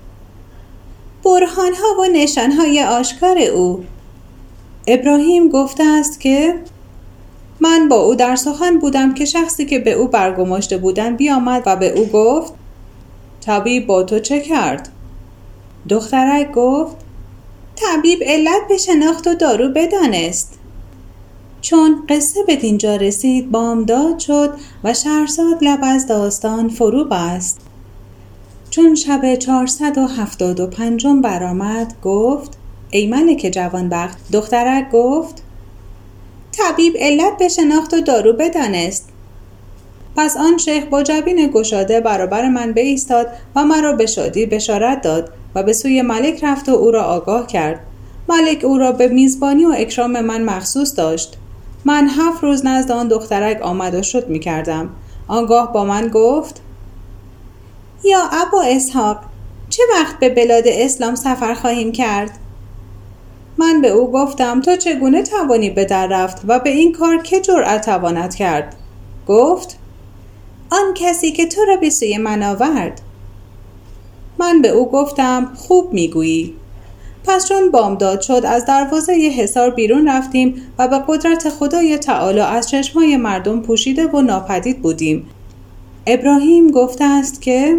برهانها 1.25 2.01
و 2.01 2.05
نشانهای 2.13 2.83
آشکار 2.83 3.39
او. 3.39 3.85
ابراهیم 4.87 5.49
گفته 5.49 5.85
است 5.85 6.21
که 6.21 6.55
من 7.61 7.89
با 7.89 7.97
او 7.97 8.15
در 8.15 8.37
سخن 8.37 8.79
بودم 8.79 9.15
که 9.15 9.25
شخصی 9.25 9.65
که 9.67 9.79
به 9.79 9.93
او 9.93 10.09
برگماشته 10.09 10.79
بودن 10.79 11.17
بیامد 11.17 11.63
و 11.67 11.77
به 11.77 11.89
او 11.89 12.07
گفت 12.07 12.53
طبیب 13.47 13.87
با 13.87 14.03
تو 14.03 14.19
چه 14.19 14.41
کرد؟ 14.41 14.89
دخترک 15.89 16.53
گفت 16.53 16.97
طبیب 17.77 18.19
علت 18.23 18.69
به 18.69 18.77
شناخت 18.77 19.27
و 19.27 19.35
دارو 19.35 19.69
بدانست. 19.69 20.59
چون 21.61 22.07
قصه 22.09 22.43
به 22.47 22.57
دینجا 22.57 22.97
رسید 22.97 23.51
بامداد 23.51 24.19
شد 24.19 24.55
و 24.85 24.95
شهرزاد 24.95 25.65
لب 25.65 25.79
از 25.83 26.07
داستان 26.07 26.69
فرو 26.69 27.05
بست. 27.05 27.61
چون 28.71 28.95
شب 28.95 29.35
475 29.35 31.07
برآمد 31.23 31.95
گفت 32.03 32.59
ای 32.91 33.07
ملک 33.07 33.51
جوانبخت 33.53 34.19
دخترک 34.33 34.91
گفت 34.91 35.43
طبیب 36.53 36.95
علت 36.99 37.37
به 37.39 37.49
شناخت 37.49 37.95
و 37.95 38.01
دارو 38.01 38.33
بدانست. 38.33 39.09
پس 40.17 40.37
آن 40.37 40.59
شیخ 40.59 40.85
با 40.85 41.03
جبین 41.03 41.51
گشاده 41.55 42.01
برابر 42.01 42.49
من 42.49 42.73
بایستاد 42.73 43.27
و 43.57 43.65
مرا 43.65 43.93
به 43.93 44.07
شادی 44.07 44.47
بشارت 44.47 45.03
داد 45.03 45.33
و 45.55 45.63
به 45.63 45.73
سوی 45.73 46.03
ملک 46.03 46.45
رفت 46.45 46.69
و 46.69 46.73
او 46.73 46.91
را 46.91 47.03
آگاه 47.03 47.47
کرد 47.47 47.81
ملک 48.29 48.65
او 48.65 48.79
را 48.79 48.93
به 48.93 49.09
میزبانی 49.09 49.65
و 49.65 49.75
اکرام 49.77 50.21
من 50.21 50.43
مخصوص 50.43 50.97
داشت 50.97 51.37
من 51.85 52.09
هفت 52.09 52.43
روز 52.43 52.67
نزد 52.67 52.93
آن 52.93 53.09
دخترک 53.09 53.63
آمد 53.63 53.95
و 53.95 54.03
شد 54.03 54.29
می 54.29 54.39
کردم. 54.39 54.91
آنگاه 55.29 55.73
با 55.73 55.85
من 55.85 56.09
گفت 56.09 56.61
یا 58.05 58.21
ابا 58.33 58.63
اسحاق 58.63 59.21
چه 59.71 59.83
وقت 59.95 60.19
به 60.19 60.29
بلاد 60.29 60.65
اسلام 60.67 61.15
سفر 61.15 61.55
خواهیم 61.55 61.93
کرد؟ 61.93 62.31
من 63.59 63.81
به 63.81 63.89
او 63.89 64.11
گفتم 64.11 64.61
تو 64.61 64.77
چگونه 64.77 65.23
توانی 65.23 65.71
به 65.71 65.85
در 65.85 66.07
رفت 66.07 66.43
و 66.49 66.59
به 66.59 66.71
این 66.71 66.93
کار 66.93 67.23
که 67.23 67.41
جرأت 67.41 67.87
تواند 67.87 68.35
کرد؟ 68.35 68.77
گفت 69.27 69.79
آن 70.71 70.95
کسی 70.95 71.33
که 71.33 71.47
تو 71.47 71.65
را 71.65 71.77
به 71.77 71.91
سوی 71.91 72.19
من 72.19 72.43
آورد. 72.43 73.01
من 74.39 74.63
به 74.63 74.69
او 74.69 74.91
گفتم 74.91 75.51
خوب 75.57 75.93
می‌گویی. 75.93 76.55
پس 77.27 77.49
چون 77.49 77.71
بامداد 77.71 78.21
شد 78.21 78.43
از 78.47 78.67
دروازه 78.67 79.13
حصار 79.13 79.71
بیرون 79.71 80.09
رفتیم 80.09 80.63
و 80.79 80.89
به 80.89 81.03
قدرت 81.09 81.49
خدای 81.49 81.99
تعالی 81.99 82.41
از 82.41 82.71
چشمای 82.71 83.17
مردم 83.17 83.61
پوشیده 83.61 84.07
و 84.07 84.23
ناپدید 84.23 84.83
بودیم. 84.83 85.27
ابراهیم 86.07 86.71
گفته 86.71 87.05
است 87.05 87.43
که 87.43 87.79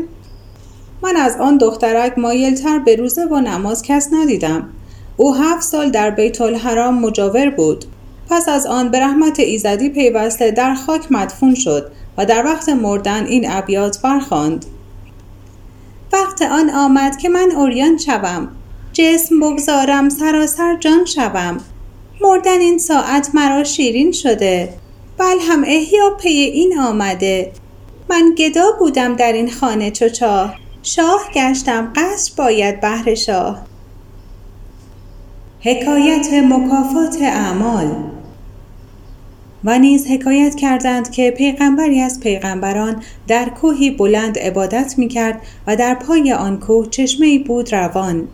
من 1.02 1.16
از 1.16 1.38
آن 1.40 1.58
دخترک 1.58 2.18
مایلتر 2.18 2.80
به 2.80 2.96
روزه 2.96 3.26
و 3.26 3.40
نماز 3.40 3.82
کس 3.82 4.10
ندیدم. 4.14 4.70
او 5.18 5.36
هفت 5.36 5.62
سال 5.62 5.90
در 5.90 6.10
بیت 6.10 6.42
الحرام 6.42 7.00
مجاور 7.00 7.50
بود. 7.50 7.86
پس 8.30 8.50
از 8.50 8.66
آن 8.66 8.90
به 8.90 9.00
رحمت 9.00 9.40
ایزدی 9.40 9.90
پیوسته 9.90 10.52
در 10.52 10.74
خاک 10.74 11.12
مدفون 11.12 11.56
شد. 11.56 11.92
و 12.18 12.26
در 12.26 12.46
وقت 12.46 12.70
مردن 12.70 13.26
این 13.26 13.52
ابیات 13.52 14.02
برخواند 14.02 14.66
وقت 16.14 16.42
آن 16.42 16.70
آمد 16.70 17.18
که 17.18 17.30
من 17.30 17.52
اوریان 17.56 17.98
شوم. 17.98 18.48
جسم 18.94 19.40
بگذارم 19.40 20.10
سراسر 20.10 20.78
جان 20.80 21.06
شوم. 21.06 21.58
مردن 22.22 22.60
این 22.60 22.78
ساعت 22.78 23.30
مرا 23.34 23.64
شیرین 23.64 24.12
شده. 24.12 24.74
بل 25.18 25.38
هم 25.50 25.64
احیا 25.64 26.10
پی 26.10 26.30
این 26.30 26.80
آمده. 26.80 27.52
من 28.10 28.36
گدا 28.38 28.66
بودم 28.80 29.16
در 29.16 29.34
این 29.34 29.52
خانه 29.52 29.92
چو 29.92 30.10
چاه. 30.10 30.56
شاه 30.84 31.22
گشتم 31.36 31.94
قصر 31.96 32.32
باید 32.38 32.82
بهر 32.82 33.16
شاه. 33.16 33.66
حکایت 35.60 36.34
مکافات 36.34 37.18
اعمال 37.22 38.15
و 39.66 39.80
نیز 39.80 40.08
حکایت 40.08 40.56
کردند 40.56 41.12
که 41.12 41.32
پیغمبری 41.32 42.02
از 42.02 42.20
پیغمبران 42.20 43.04
در 43.28 43.50
کوهی 43.50 43.92
بلند 43.92 44.40
عبادت 44.40 44.96
می 44.98 45.08
کرد 45.08 45.42
و 45.68 45.76
در 45.76 45.96
پای 45.96 46.34
آن 46.34 46.60
کوه 46.60 46.90
چشمه 46.90 47.40
بود 47.40 47.74
روان 47.74 48.28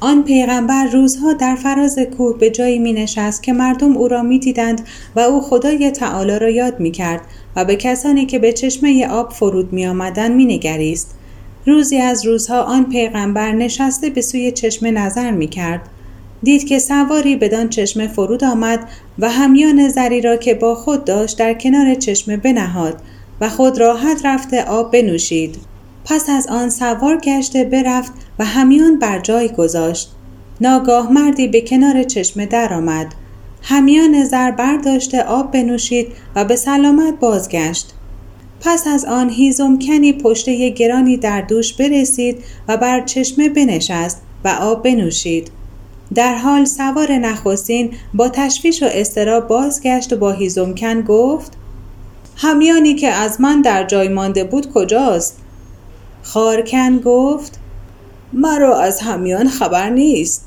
آن 0.00 0.22
پیغمبر 0.22 0.86
روزها 0.86 1.32
در 1.32 1.54
فراز 1.54 1.98
کوه 1.98 2.38
به 2.38 2.50
جایی 2.50 2.78
می 2.78 2.92
نشست 2.92 3.42
که 3.42 3.52
مردم 3.52 3.96
او 3.96 4.08
را 4.08 4.22
می 4.22 4.38
دیدند 4.38 4.86
و 5.16 5.20
او 5.20 5.40
خدای 5.40 5.90
تعالی 5.90 6.38
را 6.38 6.50
یاد 6.50 6.80
می 6.80 6.90
کرد 6.90 7.20
و 7.56 7.64
به 7.64 7.76
کسانی 7.76 8.26
که 8.26 8.38
به 8.38 8.52
چشمه 8.52 9.06
آب 9.06 9.32
فرود 9.32 9.72
می 9.72 9.86
آمدن 9.86 10.32
می 10.32 10.44
نگریست. 10.44 11.14
روزی 11.66 11.98
از 11.98 12.26
روزها 12.26 12.62
آن 12.62 12.84
پیغمبر 12.84 13.52
نشسته 13.52 14.10
به 14.10 14.20
سوی 14.20 14.52
چشمه 14.52 14.90
نظر 14.90 15.30
می 15.30 15.48
کرد. 15.48 15.80
دید 16.44 16.64
که 16.64 16.78
سواری 16.78 17.36
بدان 17.36 17.68
چشمه 17.68 18.08
فرود 18.08 18.44
آمد 18.44 18.88
و 19.18 19.30
همیان 19.30 19.88
زری 19.88 20.20
را 20.20 20.36
که 20.36 20.54
با 20.54 20.74
خود 20.74 21.04
داشت 21.04 21.38
در 21.38 21.54
کنار 21.54 21.94
چشمه 21.94 22.36
بنهاد 22.36 22.96
و 23.40 23.48
خود 23.48 23.78
راحت 23.78 24.26
رفته 24.26 24.64
آب 24.64 24.92
بنوشید. 24.92 25.56
پس 26.04 26.30
از 26.30 26.46
آن 26.46 26.70
سوار 26.70 27.16
گشته 27.16 27.64
برفت 27.64 28.12
و 28.38 28.44
همیان 28.44 28.98
بر 28.98 29.18
جای 29.18 29.48
گذاشت. 29.48 30.12
ناگاه 30.60 31.12
مردی 31.12 31.48
به 31.48 31.60
کنار 31.60 32.02
چشمه 32.02 32.46
درآمد 32.46 33.14
همیان 33.62 34.24
زر 34.24 34.50
برداشته 34.50 35.22
آب 35.22 35.52
بنوشید 35.52 36.06
و 36.36 36.44
به 36.44 36.56
سلامت 36.56 37.20
بازگشت. 37.20 37.94
پس 38.60 38.86
از 38.86 39.04
آن 39.04 39.30
هیزم 39.30 39.78
کنی 39.78 40.12
پشته 40.12 40.68
گرانی 40.68 41.16
در 41.16 41.40
دوش 41.40 41.72
برسید 41.72 42.44
و 42.68 42.76
بر 42.76 43.00
چشمه 43.00 43.48
بنشست 43.48 44.22
و 44.44 44.48
آب 44.48 44.82
بنوشید. 44.82 45.50
در 46.14 46.34
حال 46.34 46.64
سوار 46.64 47.12
نخستین 47.12 47.94
با 48.14 48.28
تشویش 48.28 48.82
و 48.82 48.86
استرا 48.92 49.40
بازگشت 49.40 50.12
و 50.12 50.16
با 50.16 50.32
هیزمکن 50.32 51.02
گفت 51.02 51.52
همیانی 52.36 52.94
که 52.94 53.08
از 53.08 53.40
من 53.40 53.60
در 53.60 53.84
جای 53.84 54.08
مانده 54.08 54.44
بود 54.44 54.72
کجاست؟ 54.72 55.38
خارکن 56.22 56.98
گفت 56.98 57.58
مرا 58.32 58.80
از 58.80 59.00
همیان 59.00 59.48
خبر 59.48 59.90
نیست. 59.90 60.44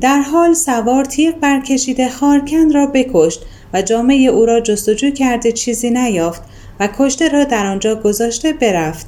در 0.00 0.18
حال 0.18 0.54
سوار 0.54 1.04
تیغ 1.04 1.34
برکشیده 1.34 2.08
خارکن 2.08 2.72
را 2.72 2.86
بکشت 2.86 3.44
و 3.72 3.82
جامعه 3.82 4.26
او 4.26 4.46
را 4.46 4.60
جستجو 4.60 5.10
کرده 5.10 5.52
چیزی 5.52 5.90
نیافت 5.90 6.42
و 6.80 6.88
کشته 6.98 7.28
را 7.28 7.44
در 7.44 7.66
آنجا 7.66 7.94
گذاشته 7.94 8.52
برفت. 8.52 9.06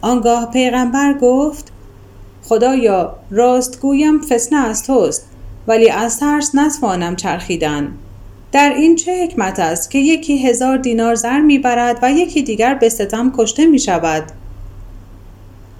آنگاه 0.00 0.50
پیغمبر 0.50 1.14
گفت 1.20 1.72
خدایا 2.48 3.16
راست 3.30 3.80
گویم 3.80 4.20
فسنه 4.20 4.66
از 4.66 4.82
توست 4.82 5.26
ولی 5.68 5.90
از 5.90 6.20
ترس 6.20 6.54
نتوانم 6.54 7.16
چرخیدن. 7.16 7.92
در 8.52 8.72
این 8.76 8.96
چه 8.96 9.24
حکمت 9.24 9.60
است 9.60 9.90
که 9.90 9.98
یکی 9.98 10.48
هزار 10.48 10.76
دینار 10.76 11.14
زر 11.14 11.40
می‌برد 11.40 11.98
و 12.02 12.12
یکی 12.12 12.42
دیگر 12.42 12.74
به 12.74 12.88
ستم 12.88 13.32
کشته 13.36 13.66
می 13.66 13.78
شود 13.78 14.24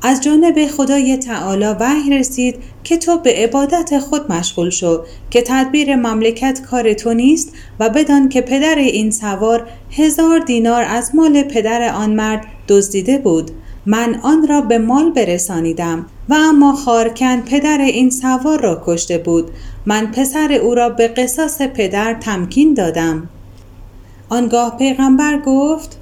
از 0.02 0.22
جانب 0.22 0.66
خدای 0.66 1.16
تعالی 1.16 1.66
وحی 1.80 2.18
رسید 2.18 2.56
که 2.84 2.96
تو 2.96 3.18
به 3.18 3.34
عبادت 3.34 3.98
خود 3.98 4.32
مشغول 4.32 4.70
شو 4.70 5.04
که 5.30 5.42
تدبیر 5.42 5.96
مملکت 5.96 6.60
کار 6.70 6.92
تو 6.92 7.14
نیست 7.14 7.52
و 7.80 7.88
بدان 7.88 8.28
که 8.28 8.40
پدر 8.40 8.78
این 8.78 9.10
سوار 9.10 9.68
هزار 9.90 10.38
دینار 10.38 10.82
از 10.82 11.14
مال 11.14 11.42
پدر 11.42 11.94
آن 11.94 12.14
مرد 12.14 12.46
دزدیده 12.68 13.18
بود. 13.18 13.50
من 13.86 14.20
آن 14.22 14.46
را 14.48 14.60
به 14.60 14.78
مال 14.78 15.10
برسانیدم 15.10 16.06
و 16.28 16.34
اما 16.34 16.72
خارکن 16.72 17.40
پدر 17.40 17.78
این 17.78 18.10
سوار 18.10 18.60
را 18.60 18.82
کشته 18.86 19.18
بود. 19.18 19.50
من 19.86 20.06
پسر 20.06 20.52
او 20.52 20.74
را 20.74 20.88
به 20.88 21.08
قصاص 21.08 21.62
پدر 21.62 22.14
تمکین 22.14 22.74
دادم. 22.74 23.28
آنگاه 24.28 24.76
پیغمبر 24.78 25.38
گفت 25.46 25.98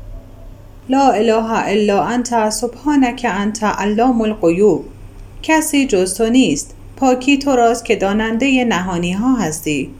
لا 0.88 1.11
اله 1.11 1.68
الا 1.68 2.05
انت 2.05 2.51
سبحانک 2.51 3.27
انت 3.31 3.64
علام 3.64 4.20
الغیوب. 4.20 4.85
کسی 5.42 5.87
جز 5.87 6.14
تو 6.14 6.29
نیست. 6.29 6.75
پاکی 6.97 7.38
تو 7.38 7.57
راست 7.57 7.85
که 7.85 7.97
داننده 7.97 8.64
نهانی 8.64 9.12
ها 9.12 9.37
هستی. 9.37 9.90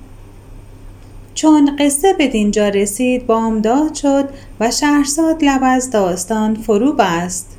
چون 1.35 1.77
قصه 1.77 2.13
به 2.13 2.29
دینجا 2.29 2.69
رسید 2.69 3.27
بامداد 3.27 3.95
شد 3.95 4.29
و 4.61 4.71
شهرزاد 4.71 5.45
لب 5.45 5.61
از 5.63 5.91
داستان 5.91 6.55
فرو 6.55 6.93
بست 6.93 7.54